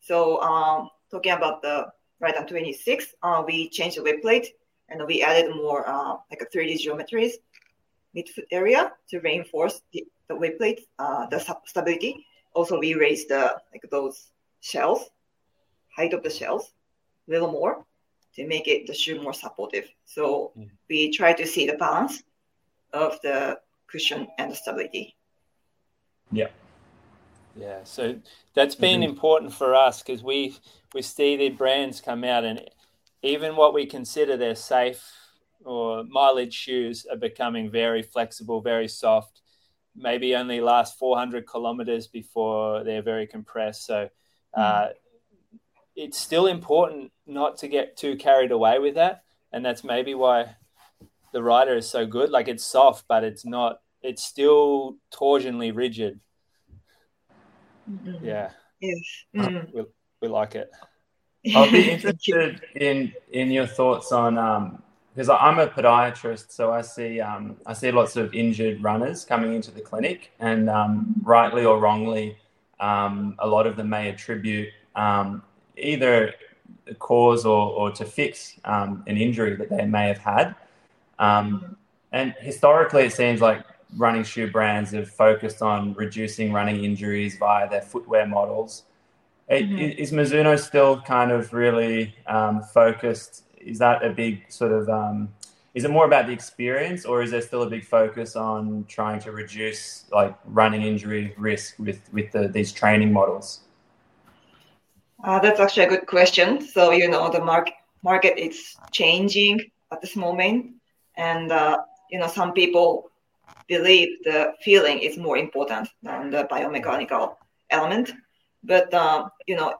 So 0.00 0.40
um, 0.42 0.90
talking 1.10 1.32
about 1.32 1.62
the 1.62 1.88
Rider 2.20 2.44
26, 2.46 3.14
uh, 3.22 3.42
we 3.46 3.68
changed 3.68 3.98
the 3.98 4.02
wave 4.02 4.22
plate 4.22 4.48
and 4.88 5.06
we 5.06 5.22
added 5.22 5.54
more 5.54 5.88
uh, 5.88 6.16
like 6.30 6.42
a 6.42 6.46
3D 6.56 6.84
geometries 6.84 7.32
midfoot 8.16 8.46
area 8.50 8.92
to 9.10 9.20
reinforce 9.20 9.82
the, 9.92 10.04
the 10.28 10.36
wave 10.36 10.58
plate, 10.58 10.80
uh, 10.98 11.26
the 11.26 11.38
stability. 11.66 12.26
Also, 12.54 12.78
we 12.78 12.94
raised 12.94 13.28
the 13.28 13.56
like 13.72 13.82
those 13.90 14.30
shells, 14.60 15.10
height 15.94 16.12
of 16.12 16.22
the 16.22 16.30
shells, 16.30 16.72
a 17.28 17.30
little 17.30 17.50
more 17.50 17.84
to 18.34 18.46
make 18.46 18.68
it 18.68 18.86
the 18.86 18.94
shoe 18.94 19.20
more 19.22 19.34
supportive. 19.34 19.84
So 20.06 20.52
mm. 20.58 20.68
we 20.88 21.12
try 21.12 21.32
to 21.32 21.46
see 21.46 21.66
the 21.66 21.74
balance 21.74 22.22
of 22.92 23.18
the 23.22 23.58
cushion 23.86 24.28
and 24.38 24.50
the 24.50 24.56
stability. 24.56 25.16
Yeah. 26.30 26.48
Yeah, 27.58 27.80
so 27.82 28.16
that's 28.54 28.76
been 28.76 29.00
mm-hmm. 29.00 29.10
important 29.10 29.52
for 29.52 29.74
us 29.74 30.00
because 30.00 30.22
we 30.22 30.56
we 30.94 31.02
see 31.02 31.36
the 31.36 31.50
brands 31.50 32.00
come 32.00 32.22
out 32.22 32.44
and 32.44 32.60
even 33.22 33.56
what 33.56 33.74
we 33.74 33.84
consider 33.84 34.36
their 34.36 34.54
safe 34.54 35.02
or 35.64 36.04
mileage 36.04 36.54
shoes 36.54 37.04
are 37.10 37.16
becoming 37.16 37.68
very 37.70 38.02
flexible, 38.02 38.60
very 38.60 38.86
soft. 38.86 39.40
Maybe 39.96 40.36
only 40.36 40.60
last 40.60 40.96
400 40.98 41.46
kilometers 41.46 42.06
before 42.06 42.84
they're 42.84 43.02
very 43.02 43.26
compressed. 43.26 43.84
So 43.84 44.08
uh, 44.54 44.62
mm. 44.62 44.92
it's 45.96 46.18
still 46.18 46.46
important 46.46 47.10
not 47.26 47.58
to 47.58 47.68
get 47.68 47.96
too 47.96 48.14
carried 48.16 48.52
away 48.52 48.78
with 48.78 48.94
that, 48.94 49.24
and 49.52 49.64
that's 49.64 49.82
maybe 49.82 50.14
why 50.14 50.54
the 51.32 51.42
rider 51.42 51.76
is 51.76 51.90
so 51.90 52.06
good. 52.06 52.30
Like 52.30 52.46
it's 52.46 52.64
soft, 52.64 53.06
but 53.08 53.24
it's 53.24 53.44
not. 53.44 53.80
It's 54.00 54.22
still 54.22 54.96
torsionally 55.12 55.74
rigid. 55.74 56.20
Mm-hmm. 57.88 58.24
Yeah. 58.24 58.50
Yes. 58.80 59.00
Mm. 59.34 59.74
We, 59.74 59.84
we 60.22 60.28
like 60.28 60.54
it. 60.54 60.70
I'll 61.54 61.70
be 61.70 61.90
interested 61.94 62.62
in 62.74 63.12
in 63.32 63.50
your 63.50 63.66
thoughts 63.66 64.12
on 64.12 64.38
um, 64.38 64.82
because 65.14 65.28
I'm 65.28 65.58
a 65.58 65.66
podiatrist, 65.66 66.52
so 66.52 66.72
I 66.72 66.82
see 66.82 67.20
um, 67.20 67.56
I 67.66 67.72
see 67.72 67.90
lots 67.90 68.16
of 68.16 68.34
injured 68.34 68.82
runners 68.82 69.24
coming 69.24 69.54
into 69.54 69.70
the 69.70 69.80
clinic, 69.80 70.32
and 70.38 70.68
um, 70.70 71.14
rightly 71.22 71.64
or 71.64 71.78
wrongly, 71.78 72.36
um, 72.78 73.34
a 73.38 73.46
lot 73.46 73.66
of 73.66 73.76
them 73.76 73.88
may 73.88 74.10
attribute 74.10 74.68
um, 74.94 75.42
either 75.76 76.34
a 76.86 76.94
cause 76.94 77.44
or, 77.44 77.70
or 77.70 77.90
to 77.92 78.04
fix 78.04 78.58
um, 78.64 79.02
an 79.06 79.16
injury 79.16 79.56
that 79.56 79.70
they 79.70 79.84
may 79.86 80.08
have 80.08 80.18
had. 80.18 80.54
Um, 81.18 81.76
and 82.12 82.34
historically, 82.40 83.04
it 83.04 83.12
seems 83.12 83.40
like 83.40 83.64
running 83.96 84.24
shoe 84.24 84.50
brands 84.50 84.90
have 84.92 85.08
focused 85.08 85.62
on 85.62 85.94
reducing 85.94 86.52
running 86.52 86.84
injuries 86.84 87.38
via 87.38 87.68
their 87.68 87.82
footwear 87.82 88.26
models. 88.26 88.84
Mm-hmm. 89.50 89.78
Is 89.78 90.12
Mizuno 90.12 90.58
still 90.58 91.00
kind 91.00 91.32
of 91.32 91.52
really 91.52 92.14
focused 92.72 93.44
is 93.60 93.78
that 93.78 94.04
a 94.04 94.10
big 94.10 94.50
sort 94.50 94.72
of 94.72 94.88
um, 94.88 95.28
is 95.74 95.84
it 95.84 95.90
more 95.90 96.06
about 96.06 96.26
the 96.26 96.32
experience 96.32 97.04
or 97.04 97.22
is 97.22 97.30
there 97.30 97.42
still 97.42 97.62
a 97.62 97.70
big 97.70 97.84
focus 97.84 98.36
on 98.36 98.84
trying 98.88 99.20
to 99.20 99.32
reduce 99.32 100.04
like 100.12 100.34
running 100.46 100.82
injury 100.82 101.34
risk 101.36 101.78
with 101.78 102.00
with 102.12 102.30
the, 102.32 102.48
these 102.48 102.72
training 102.72 103.12
models 103.12 103.60
uh, 105.24 105.38
that's 105.38 105.60
actually 105.60 105.84
a 105.84 105.88
good 105.88 106.06
question 106.06 106.60
so 106.60 106.90
you 106.90 107.08
know 107.08 107.30
the 107.30 107.40
market 107.40 107.74
market 108.02 108.38
is 108.38 108.76
changing 108.92 109.60
at 109.92 110.00
this 110.00 110.16
moment 110.16 110.66
and 111.16 111.52
uh, 111.52 111.78
you 112.10 112.18
know 112.18 112.26
some 112.26 112.52
people 112.52 113.10
believe 113.68 114.08
the 114.24 114.54
feeling 114.62 114.98
is 114.98 115.16
more 115.16 115.36
important 115.36 115.88
than 116.02 116.30
the 116.30 116.44
biomechanical 116.50 117.36
element 117.70 118.12
but 118.62 118.92
um, 118.94 119.30
you 119.46 119.56
know 119.56 119.74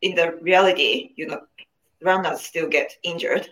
in 0.00 0.14
the 0.14 0.36
reality 0.40 1.12
you 1.16 1.26
know 1.26 1.40
runners 2.02 2.40
still 2.40 2.68
get 2.68 2.96
injured 3.02 3.48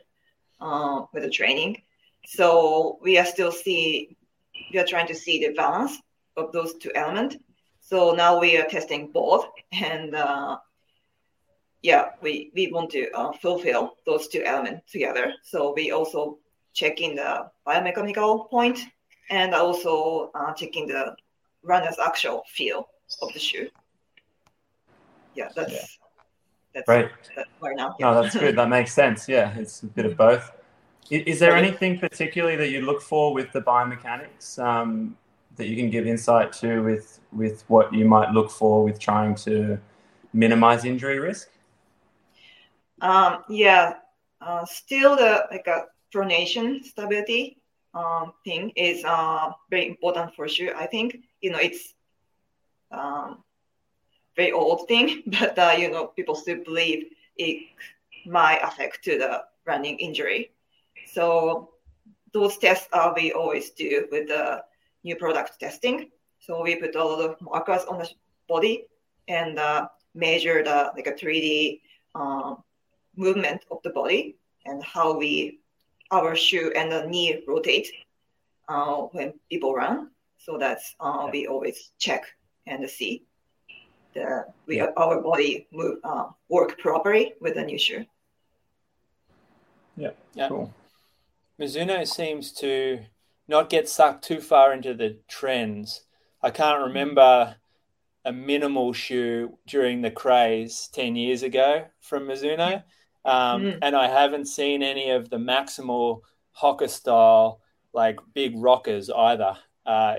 uh, 0.61 1.03
with 1.13 1.23
the 1.23 1.31
training. 1.31 1.83
So 2.27 2.99
we 3.03 3.19
are 3.19 3.25
still 3.25 3.53
see 3.53 4.17
we 4.73 4.79
are 4.79 4.87
trying 4.87 5.09
to 5.09 5.15
see 5.15 5.41
the 5.41 5.55
balance 5.55 5.99
of 6.37 6.53
those 6.53 6.75
two 6.75 6.93
elements. 6.95 7.37
So 7.81 8.13
now 8.13 8.39
we 8.39 8.57
are 8.57 8.69
testing 8.69 9.11
both, 9.11 9.47
and 9.73 10.15
uh, 10.15 10.59
yeah, 11.83 12.11
we 12.23 12.51
we 12.55 12.71
want 12.71 12.91
to 12.91 13.11
uh, 13.13 13.33
fulfill 13.33 13.95
those 14.07 14.29
two 14.29 14.43
elements 14.43 14.93
together. 14.93 15.33
So 15.43 15.73
we 15.75 15.91
also 15.91 16.39
checking 16.73 17.17
the 17.17 17.51
biomechanical 17.67 18.49
point 18.51 18.79
and 19.31 19.55
also 19.55 20.31
uh, 20.35 20.53
checking 20.53 20.87
the 20.87 21.17
runner's 21.63 21.99
actual 21.99 22.43
feel 22.49 22.89
of 23.23 23.33
the 23.33 23.39
shoe. 23.39 23.69
Yeah, 25.35 25.49
that's 25.55 25.99
That's, 26.75 26.87
Right. 26.89 27.11
that's 27.35 27.49
right 27.61 27.77
now. 27.77 27.97
No, 27.99 28.23
that's 28.23 28.37
good. 28.37 28.57
That 28.57 28.69
makes 28.69 28.93
sense. 28.93 29.29
Yeah, 29.29 29.57
it's 29.57 29.83
a 29.83 29.87
bit 29.87 30.07
of 30.07 30.17
both. 30.17 30.53
I- 31.11 31.25
Is 31.27 31.39
there 31.41 31.57
anything 31.57 31.99
particularly 31.99 32.57
that 32.57 32.71
you 32.71 32.83
look 32.83 33.03
for 33.03 33.35
with 33.35 33.51
the 33.53 33.61
biomechanics 33.61 34.59
um, 34.59 35.17
that 35.57 35.67
you 35.67 35.77
can 35.77 35.91
give 35.91 36.07
insight 36.07 36.53
to 36.55 36.81
with 36.83 37.21
with 37.33 37.65
what 37.69 37.93
you 37.93 38.05
might 38.05 38.31
look 38.31 38.51
for 38.51 38.85
with 38.85 38.99
trying 39.01 39.35
to 39.47 39.79
minimize 40.33 40.85
injury 40.85 41.19
risk? 41.19 41.49
Um, 43.01 43.43
yeah, 43.49 43.95
uh, 44.41 44.65
still 44.67 45.17
the 45.17 45.47
like 45.51 45.67
a 45.67 45.87
pronation 46.15 46.85
stability 46.85 47.60
um, 47.95 48.33
thing 48.45 48.71
is 48.77 49.05
uh, 49.05 49.51
very 49.71 49.89
important 49.89 50.35
for 50.35 50.49
sure. 50.49 50.77
I 50.77 50.87
think 50.87 51.19
you 51.41 51.51
know 51.51 51.59
it's 51.59 51.95
um, 52.91 53.43
very 54.37 54.53
old 54.53 54.87
thing, 54.89 55.23
but 55.27 55.59
uh, 55.59 55.75
you 55.77 55.91
know 55.91 56.07
people 56.07 56.35
still 56.35 56.63
believe 56.65 57.07
it 57.37 57.67
might 58.27 58.61
affect 58.63 59.05
to 59.05 59.19
the 59.19 59.45
running 59.67 59.99
injury. 59.99 60.53
So 61.07 61.71
those 62.33 62.59
tests 62.59 62.89
are 62.93 63.15
we 63.15 63.33
always 63.33 63.71
do 63.71 64.07
with 64.11 64.29
the 64.29 64.63
new 65.03 65.17
product 65.17 65.59
testing. 65.59 66.11
So 66.39 66.63
we 66.63 66.77
put 66.77 66.95
a 66.95 67.05
lot 67.05 67.21
of 67.21 67.41
markers 67.41 67.85
on 67.85 67.99
the 67.99 68.09
body 68.49 68.87
and 69.29 69.59
uh, 69.59 69.89
measure 70.15 70.63
the 70.63 70.93
like 70.95 71.07
a 71.07 71.13
3D 71.13 71.81
um, 72.15 72.63
movement 73.17 73.65
of 73.71 73.79
the 73.83 73.91
body 73.91 74.37
and 74.65 74.83
how 74.83 75.17
we 75.17 75.61
our 76.11 76.35
shoe 76.35 76.73
and 76.77 76.91
the 76.91 77.07
knee 77.07 77.43
rotate 77.47 77.89
uh, 78.69 78.97
when 79.13 79.35
people 79.49 79.75
run. 79.75 80.11
So 80.39 80.59
that's 80.59 80.95
uh, 81.01 81.29
we 81.33 81.47
always 81.47 81.91
check 81.99 82.25
and 82.67 82.89
see 82.89 83.25
the 84.15 84.47
we 84.67 84.77
Yeah. 84.77 84.93
our 84.97 85.21
body 85.21 85.67
move 85.71 85.99
uh, 86.05 86.27
work 86.49 86.79
properly 86.79 87.35
with 87.41 87.55
the 87.55 87.63
new 87.63 87.79
shoe. 87.79 88.05
Yeah. 89.97 90.49
Cool. 90.49 90.73
Mizuno 91.61 92.07
seems 92.07 92.53
to 92.53 93.01
not 93.49 93.69
get 93.69 93.89
sucked 93.89 94.25
too 94.25 94.41
far 94.41 94.73
into 94.73 94.95
the 94.95 95.19
trends. 95.29 96.03
I 96.43 96.51
can't 96.51 96.81
remember 96.83 97.57
a 98.25 98.33
minimal 98.33 98.93
shoe 98.93 99.59
during 99.67 100.01
the 100.01 100.11
craze 100.11 100.89
10 100.93 101.17
years 101.17 101.43
ago 101.43 101.85
from 102.01 102.25
Mizuno. 102.29 102.83
Um, 103.25 103.63
Mm. 103.63 103.79
And 103.83 103.97
I 103.97 104.09
haven't 104.09 104.47
seen 104.47 104.83
any 104.83 105.11
of 105.11 105.29
the 105.31 105.37
maximal 105.37 106.23
Hoka 106.61 106.89
style, 106.89 107.61
like 107.93 108.19
big 108.35 108.55
rockers 108.57 109.11
either. 109.11 109.57
Uh, 109.87 110.17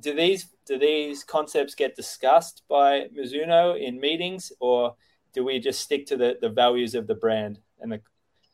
do 0.00 0.14
these 0.14 0.48
do 0.66 0.78
these 0.78 1.24
concepts 1.24 1.74
get 1.74 1.96
discussed 1.96 2.62
by 2.68 3.08
Mizuno 3.16 3.80
in 3.80 3.98
meetings, 4.00 4.52
or 4.60 4.94
do 5.32 5.44
we 5.44 5.58
just 5.58 5.80
stick 5.80 6.06
to 6.06 6.16
the, 6.16 6.38
the 6.40 6.48
values 6.48 6.94
of 6.94 7.06
the 7.06 7.14
brand 7.14 7.58
and 7.80 7.90
the 7.92 8.00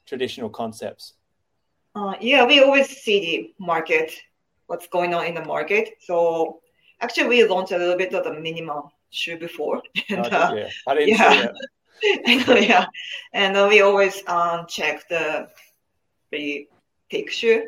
traditional 0.06 0.48
concepts? 0.50 1.14
Uh, 1.94 2.14
yeah, 2.20 2.44
we 2.46 2.60
always 2.62 2.88
see 2.88 3.20
the 3.20 3.64
market, 3.64 4.12
what's 4.66 4.86
going 4.88 5.14
on 5.14 5.26
in 5.26 5.34
the 5.34 5.44
market. 5.44 5.90
So 6.00 6.60
actually, 7.00 7.28
we 7.28 7.44
launched 7.44 7.72
a 7.72 7.78
little 7.78 7.96
bit 7.96 8.14
of 8.14 8.24
the 8.24 8.34
minimum 8.34 8.84
shoe 9.10 9.38
before, 9.38 9.82
and 10.10 10.26
Oh, 10.26 10.30
uh, 10.30 10.54
yeah. 10.54 10.68
I 10.86 10.94
didn't 10.94 11.08
yeah. 11.10 11.30
see 11.30 11.38
it. 11.48 11.52
yeah, 12.26 12.86
and 13.32 13.56
uh, 13.56 13.66
we 13.68 13.80
always 13.80 14.22
um, 14.28 14.66
check 14.68 15.08
the 15.08 15.48
the 16.30 16.68
shoe 17.28 17.62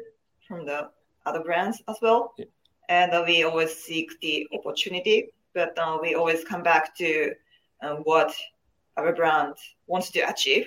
from 0.47 0.67
the 0.67 0.91
other 1.27 1.43
brands 1.43 1.83
as 1.89 1.97
well, 2.03 2.35
Yeah. 2.37 2.47
and 2.89 3.13
uh, 3.13 3.25
we 3.27 3.45
always 3.45 3.75
seek 3.75 4.11
the 4.21 4.47
opportunity. 4.53 5.29
But 5.55 5.77
uh, 5.79 5.99
we 6.01 6.15
always 6.15 6.45
come 6.45 6.63
back 6.63 6.97
to 6.99 7.33
uh, 7.83 7.97
what 8.05 8.33
our 8.97 9.15
brand 9.15 9.55
wants 9.87 10.11
to 10.13 10.21
achieve 10.21 10.67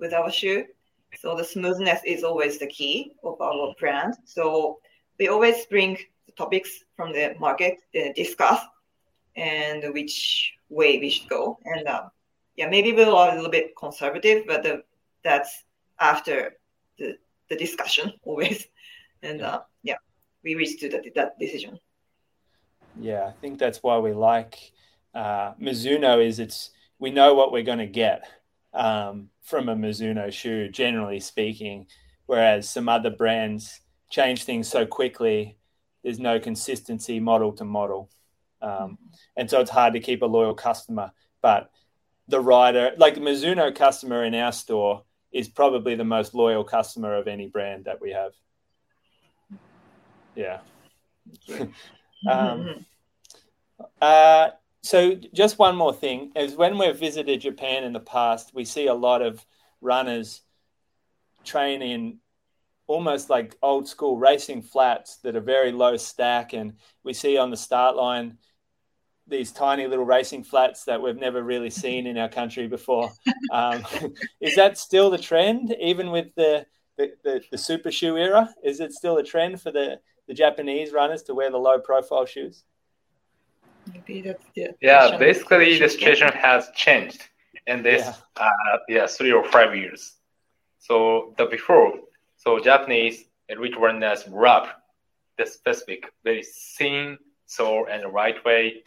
with 0.00 0.12
our 0.12 0.30
shoe. 0.30 0.64
So 1.18 1.36
the 1.36 1.44
smoothness 1.44 2.00
is 2.04 2.24
always 2.24 2.58
the 2.58 2.66
key 2.66 3.12
of 3.24 3.40
our 3.40 3.74
brand. 3.78 4.14
So 4.24 4.78
we 5.18 5.28
always 5.28 5.64
bring 5.66 5.96
the 6.26 6.32
topics 6.32 6.84
from 6.96 7.12
the 7.12 7.34
market, 7.38 7.78
uh, 7.94 8.12
discuss, 8.14 8.60
and 9.36 9.92
which 9.94 10.52
way 10.68 10.98
we 10.98 11.08
should 11.10 11.28
go. 11.28 11.58
And 11.64 11.86
uh, 11.86 12.08
yeah, 12.56 12.68
maybe 12.68 12.92
we 12.92 13.02
are 13.04 13.32
a 13.32 13.34
little 13.34 13.50
bit 13.50 13.76
conservative, 13.76 14.44
but 14.46 14.62
the, 14.62 14.82
that's 15.24 15.64
after 16.00 16.56
the, 16.98 17.16
the 17.50 17.56
discussion 17.56 18.12
always. 18.22 18.66
And 19.22 19.40
Yeah. 19.40 19.48
uh, 19.48 19.60
yeah, 19.82 19.96
we 20.44 20.54
reached 20.54 20.80
to 20.80 20.88
that, 20.90 21.04
that 21.14 21.38
decision. 21.38 21.78
Yeah, 22.94 23.26
I 23.26 23.32
think 23.40 23.58
that's 23.58 23.82
why 23.82 23.98
we 23.98 24.12
like 24.12 24.72
uh, 25.14 25.52
Mizuno. 25.60 26.24
Is 26.24 26.38
it's 26.38 26.70
we 26.98 27.10
know 27.10 27.34
what 27.34 27.52
we're 27.52 27.62
going 27.62 27.78
to 27.78 27.86
get 27.86 28.24
um, 28.72 29.30
from 29.42 29.68
a 29.68 29.76
Mizuno 29.76 30.32
shoe, 30.32 30.68
generally 30.68 31.20
speaking, 31.20 31.86
whereas 32.26 32.68
some 32.68 32.88
other 32.88 33.10
brands 33.10 33.80
change 34.10 34.44
things 34.44 34.68
so 34.68 34.86
quickly. 34.86 35.58
There's 36.02 36.18
no 36.18 36.38
consistency 36.40 37.20
model 37.20 37.52
to 37.54 37.64
model, 37.64 38.10
um, 38.62 38.98
and 39.36 39.50
so 39.50 39.60
it's 39.60 39.70
hard 39.70 39.92
to 39.94 40.00
keep 40.00 40.22
a 40.22 40.26
loyal 40.26 40.54
customer. 40.54 41.12
But 41.42 41.70
the 42.28 42.40
rider, 42.40 42.92
like 42.96 43.14
the 43.14 43.20
Mizuno 43.20 43.74
customer 43.74 44.24
in 44.24 44.34
our 44.34 44.52
store, 44.52 45.02
is 45.32 45.48
probably 45.48 45.94
the 45.94 46.04
most 46.04 46.34
loyal 46.34 46.64
customer 46.64 47.14
of 47.14 47.28
any 47.28 47.46
brand 47.46 47.84
that 47.84 48.00
we 48.00 48.12
have. 48.12 48.32
Yeah. 50.34 50.60
Um. 52.28 52.86
Uh, 54.00 54.48
so 54.82 55.14
just 55.34 55.58
one 55.58 55.76
more 55.76 55.92
thing 55.92 56.32
is 56.34 56.56
when 56.56 56.78
we've 56.78 56.96
visited 56.96 57.40
Japan 57.40 57.84
in 57.84 57.92
the 57.92 58.00
past, 58.00 58.54
we 58.54 58.64
see 58.64 58.86
a 58.86 58.94
lot 58.94 59.20
of 59.20 59.44
runners 59.80 60.42
train 61.44 61.82
in 61.82 62.18
almost 62.86 63.28
like 63.30 63.56
old 63.62 63.88
school 63.88 64.16
racing 64.16 64.62
flats 64.62 65.16
that 65.18 65.36
are 65.36 65.40
very 65.40 65.72
low 65.72 65.96
stack, 65.96 66.52
and 66.52 66.74
we 67.02 67.12
see 67.12 67.36
on 67.36 67.50
the 67.50 67.56
start 67.56 67.96
line 67.96 68.38
these 69.28 69.52
tiny 69.52 69.86
little 69.86 70.04
racing 70.04 70.44
flats 70.44 70.84
that 70.84 71.00
we've 71.00 71.16
never 71.16 71.42
really 71.42 71.70
seen 71.70 72.06
in 72.06 72.16
our 72.16 72.28
country 72.28 72.66
before. 72.66 73.10
Um, 73.52 73.84
is 74.40 74.54
that 74.56 74.78
still 74.78 75.10
the 75.10 75.18
trend, 75.18 75.74
even 75.80 76.10
with 76.10 76.34
the, 76.36 76.66
the, 76.96 77.12
the, 77.24 77.42
the 77.50 77.58
super 77.58 77.90
shoe 77.90 78.16
era? 78.16 78.48
Is 78.64 78.80
it 78.80 78.92
still 78.92 79.16
a 79.18 79.22
trend 79.22 79.60
for 79.60 79.72
the, 79.72 80.00
the 80.28 80.34
Japanese 80.34 80.92
runners 80.92 81.22
to 81.24 81.34
wear 81.34 81.50
the 81.50 81.58
low 81.58 81.78
profile 81.78 82.26
shoes? 82.26 82.64
Maybe 83.92 84.22
that's 84.22 84.44
the 84.54 84.74
Yeah, 84.80 85.16
basically 85.16 85.78
the 85.78 85.88
situation 85.88 86.28
has 86.28 86.70
changed 86.74 87.22
in 87.66 87.82
this 87.82 88.02
Yeah. 88.02 88.14
uh, 88.36 88.78
yeah 88.88 89.06
three 89.06 89.32
or 89.32 89.44
five 89.44 89.74
years. 89.74 90.14
So 90.78 91.34
the 91.36 91.46
before, 91.46 91.92
so 92.36 92.58
Japanese 92.58 93.24
elite 93.48 93.78
runners 93.78 94.24
wrap 94.28 94.82
the 95.38 95.46
specific 95.46 96.12
very 96.24 96.44
thin 96.76 97.18
sole 97.46 97.86
and 97.90 98.02
the 98.02 98.08
right 98.08 98.44
way 98.44 98.82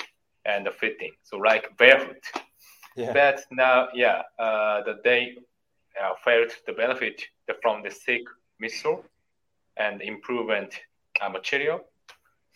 and 0.49 0.65
the 0.65 0.71
fitting. 0.71 1.13
So 1.23 1.37
like 1.37 1.65
barefoot. 1.77 2.23
Yeah. 2.95 3.13
But 3.13 3.37
now, 3.51 3.87
yeah, 3.93 4.21
uh, 4.45 4.83
the 4.85 4.93
they 5.03 5.21
uh, 6.01 6.13
felt 6.25 6.51
the 6.65 6.73
benefit 6.73 7.17
from 7.61 7.83
the 7.83 7.89
thick 7.89 8.23
midsole 8.61 9.03
and 9.77 10.01
improvement 10.01 10.71
uh, 11.21 11.29
material. 11.29 11.79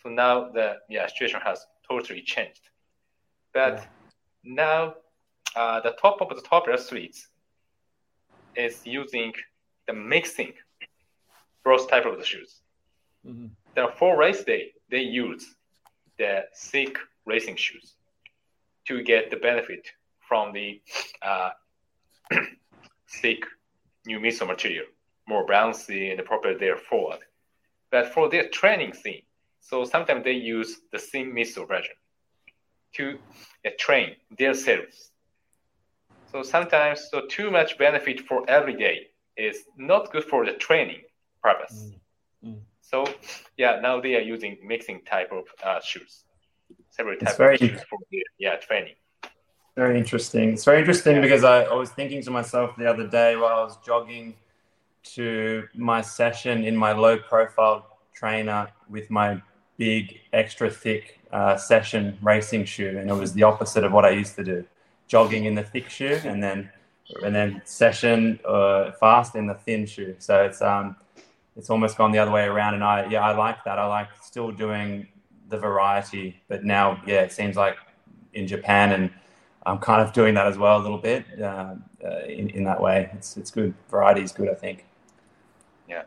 So 0.02 0.08
now 0.10 0.34
the 0.56 0.68
yeah 0.88 1.06
situation 1.06 1.40
has 1.44 1.58
totally 1.90 2.22
changed. 2.22 2.64
But 3.52 3.76
Yeah. 3.78 3.86
now 4.64 4.80
uh, 5.56 5.80
the 5.86 5.94
top 6.02 6.20
of 6.20 6.28
the 6.36 6.42
top 6.42 6.64
athletes 6.68 7.28
is 8.56 8.74
using 8.86 9.32
the 9.86 9.92
mixing 9.92 10.52
both 11.64 11.88
type 11.90 12.06
of 12.06 12.18
the 12.18 12.24
shoes. 12.24 12.62
Mhm. 13.24 13.50
Then 13.74 13.88
for 13.98 14.16
race 14.16 14.44
day, 14.44 14.64
they 14.90 15.00
use 15.26 15.44
the 16.18 16.44
thick 16.70 16.98
racing 17.26 17.56
shoes 17.56 17.94
to 18.86 19.02
get 19.02 19.30
the 19.30 19.36
benefit 19.36 19.88
from 20.28 20.52
the 20.52 20.80
uh, 21.22 21.50
thick 23.20 23.44
new 24.06 24.20
midsole 24.20 24.48
material, 24.48 24.86
more 25.26 25.46
bouncy 25.46 26.12
and 26.12 26.24
proper 26.24 26.56
there 26.56 26.76
forward. 26.76 27.20
But 27.90 28.12
for 28.12 28.28
their 28.28 28.48
training 28.48 28.92
scene, 28.94 29.22
so 29.60 29.84
sometimes 29.84 30.24
they 30.24 30.32
use 30.32 30.80
the 30.92 30.98
thin 30.98 31.32
midsole 31.32 31.68
version 31.68 31.94
to 32.94 33.18
uh, 33.66 33.70
train 33.78 34.16
themselves. 34.36 35.10
So 36.26 36.42
sometimes 36.42 37.08
so 37.10 37.26
too 37.28 37.50
much 37.50 37.78
benefit 37.78 38.20
for 38.20 38.48
every 38.48 38.74
day 38.74 39.08
is 39.36 39.64
not 39.76 40.12
good 40.12 40.24
for 40.24 40.44
the 40.44 40.52
training 40.52 41.02
purpose. 41.42 41.92
Mm, 42.44 42.50
mm. 42.50 42.60
So 42.80 43.06
yeah, 43.56 43.80
now 43.80 44.00
they 44.00 44.16
are 44.16 44.20
using 44.20 44.58
mixing 44.64 45.02
type 45.02 45.32
of 45.32 45.44
uh, 45.62 45.80
shoes, 45.80 46.24
several 46.90 47.16
types 47.18 47.36
very- 47.36 47.56
of 47.56 47.82
for 47.90 47.98
yeah 48.38 48.56
training. 48.56 48.94
Very 49.76 49.98
interesting. 49.98 50.52
It's 50.52 50.64
very 50.64 50.78
interesting 50.80 51.16
Yeah. 51.16 51.22
because 51.22 51.42
I, 51.42 51.64
I 51.64 51.74
was 51.74 51.90
thinking 51.90 52.22
to 52.22 52.30
myself 52.30 52.76
the 52.76 52.86
other 52.88 53.08
day 53.08 53.34
while 53.34 53.58
I 53.60 53.64
was 53.64 53.76
jogging 53.84 54.34
to 55.14 55.64
my 55.74 56.00
session 56.00 56.64
in 56.64 56.76
my 56.76 56.92
low 56.92 57.18
profile 57.18 57.98
trainer 58.14 58.68
with 58.88 59.10
my 59.10 59.42
big, 59.76 60.20
extra 60.32 60.70
thick 60.70 61.18
uh, 61.32 61.56
session 61.56 62.16
racing 62.22 62.64
shoe. 62.66 62.96
And 63.00 63.10
it 63.10 63.14
was 63.14 63.32
the 63.32 63.42
opposite 63.42 63.82
of 63.82 63.90
what 63.92 64.04
I 64.04 64.10
used 64.10 64.36
to 64.36 64.44
do 64.44 64.64
jogging 65.08 65.44
in 65.44 65.54
the 65.56 65.62
thick 65.64 65.90
shoe 65.90 66.18
and 66.24 66.42
then 66.42 66.70
and 67.22 67.34
then 67.34 67.60
session 67.64 68.38
uh, 68.48 68.92
fast 68.92 69.34
in 69.34 69.46
the 69.46 69.54
thin 69.54 69.86
shoe. 69.86 70.14
So 70.20 70.42
it's 70.44 70.62
um, 70.62 70.96
it's 71.56 71.68
almost 71.68 71.98
gone 71.98 72.12
the 72.12 72.18
other 72.18 72.30
way 72.30 72.44
around. 72.44 72.74
And 72.74 72.84
I 72.84 73.06
yeah, 73.06 73.22
I 73.22 73.36
like 73.36 73.64
that. 73.64 73.78
I 73.78 73.86
like 73.86 74.08
still 74.22 74.52
doing 74.52 75.08
the 75.48 75.58
variety, 75.58 76.42
but 76.48 76.64
now 76.64 77.02
yeah, 77.06 77.22
it 77.22 77.32
seems 77.32 77.56
like 77.56 77.76
in 78.32 78.46
Japan 78.46 78.92
and 78.92 79.10
I'm 79.66 79.78
kind 79.78 80.02
of 80.02 80.12
doing 80.12 80.34
that 80.34 80.46
as 80.46 80.58
well 80.58 80.78
a 80.78 80.82
little 80.82 80.98
bit 80.98 81.24
uh, 81.40 81.74
uh, 82.04 82.24
in 82.28 82.50
in 82.50 82.64
that 82.64 82.80
way. 82.80 83.10
It's 83.14 83.36
it's 83.36 83.50
good. 83.50 83.74
Variety 83.90 84.22
is 84.22 84.32
good, 84.32 84.50
I 84.50 84.54
think. 84.54 84.84
Yeah. 85.88 86.02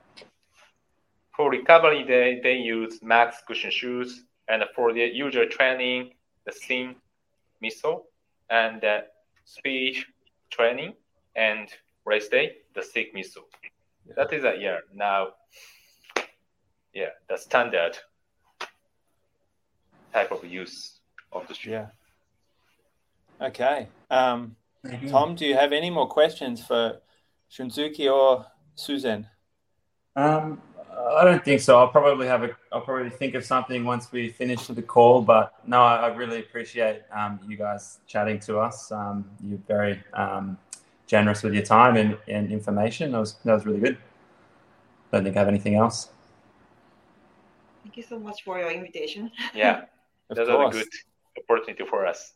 For 1.35 1.49
recovery, 1.49 2.03
they 2.03 2.39
they 2.43 2.57
use 2.57 3.01
max 3.01 3.41
cushion 3.47 3.71
shoes, 3.71 4.25
and 4.47 4.63
for 4.75 4.93
the 4.93 5.05
usual 5.05 5.47
training, 5.47 6.11
the 6.45 6.51
thin 6.51 6.95
midsole, 7.63 8.03
and 8.49 8.83
uh, 8.83 9.01
speed 9.45 10.05
training 10.51 10.93
and 11.35 11.69
race 12.05 12.27
day, 12.27 12.57
the 12.75 12.81
thick 12.81 13.15
midsole. 13.15 13.49
Yeah. 14.05 14.13
That 14.17 14.33
is 14.33 14.43
a 14.43 14.55
yeah 14.59 14.79
now. 14.93 15.29
Yeah, 16.93 17.09
the 17.29 17.37
standard 17.37 17.97
type 20.17 20.31
of 20.31 20.43
use 20.45 20.99
of 21.31 21.47
the 21.47 21.53
shoe. 21.53 21.71
Yeah. 21.71 21.87
Okay. 23.41 23.87
Um, 24.09 24.55
Tom, 25.09 25.35
do 25.35 25.45
you 25.45 25.55
have 25.55 25.73
any 25.73 25.89
more 25.89 26.07
questions 26.07 26.65
for 26.65 26.99
Shunsuke 27.51 28.11
or 28.11 28.45
Susan? 28.75 29.27
Um, 30.15 30.61
I 31.19 31.23
don't 31.23 31.43
think 31.45 31.61
so. 31.61 31.77
I'll 31.79 31.89
probably 31.99 32.27
have 32.27 32.43
a. 32.43 32.49
I'll 32.71 32.81
probably 32.81 33.11
think 33.11 33.35
of 33.35 33.45
something 33.45 33.85
once 33.85 34.11
we 34.11 34.29
finish 34.29 34.65
the 34.67 34.81
call. 34.81 35.21
But 35.21 35.53
no, 35.67 35.79
I, 35.81 35.95
I 35.95 36.07
really 36.07 36.39
appreciate 36.39 37.03
um, 37.15 37.39
you 37.47 37.55
guys 37.55 37.99
chatting 38.07 38.39
to 38.47 38.57
us. 38.59 38.91
Um, 38.91 39.29
you're 39.43 39.59
very 39.67 40.03
um, 40.13 40.57
generous 41.05 41.43
with 41.43 41.53
your 41.53 41.63
time 41.63 41.97
and, 41.97 42.17
and 42.27 42.51
information. 42.51 43.11
That 43.11 43.19
was 43.19 43.35
that 43.45 43.53
was 43.53 43.65
really 43.65 43.79
good. 43.79 43.97
I 45.11 45.17
don't 45.17 45.23
think 45.25 45.35
I 45.37 45.39
have 45.39 45.47
anything 45.47 45.75
else. 45.75 46.09
Thank 47.83 47.97
you 47.97 48.03
so 48.03 48.19
much 48.19 48.43
for 48.43 48.57
your 48.59 48.71
invitation. 48.71 49.31
Yeah, 49.53 49.85
that's 50.29 50.49
a 50.49 50.69
good 50.71 50.87
opportunity 51.37 51.85
for 51.85 52.05
us. 52.05 52.33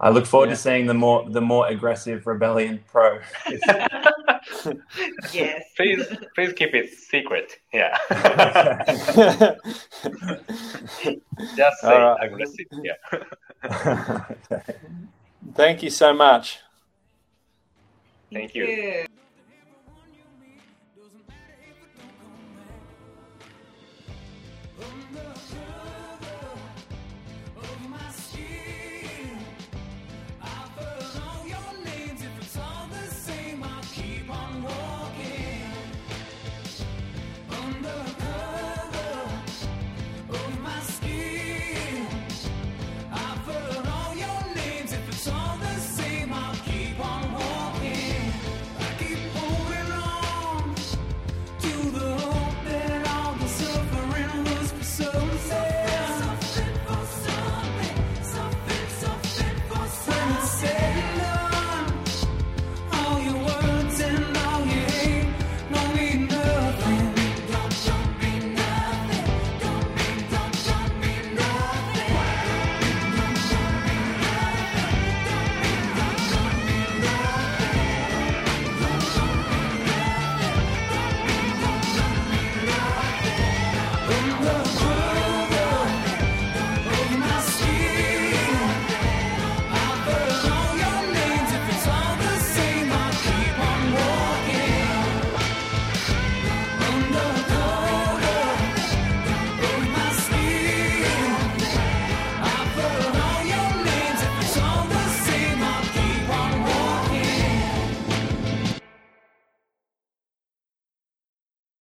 I 0.00 0.10
look 0.10 0.26
forward 0.26 0.48
yeah. 0.48 0.54
to 0.54 0.60
seeing 0.60 0.86
the 0.86 0.94
more 0.94 1.28
the 1.30 1.40
more 1.40 1.68
aggressive 1.68 2.26
Rebellion 2.26 2.82
Pro. 2.86 3.20
yes. 5.32 5.62
Please 5.76 6.06
please 6.34 6.52
keep 6.52 6.74
it 6.74 6.92
secret. 6.92 7.58
Yeah. 7.72 7.96
Just 11.56 11.80
say 11.80 11.96
right. 11.96 12.16
aggressive. 12.20 12.66
Yeah. 12.82 14.24
Thank 15.54 15.82
you 15.82 15.90
so 15.90 16.12
much. 16.12 16.58
Thank, 18.32 18.52
Thank 18.52 18.54
you. 18.56 18.64
you. 18.64 19.06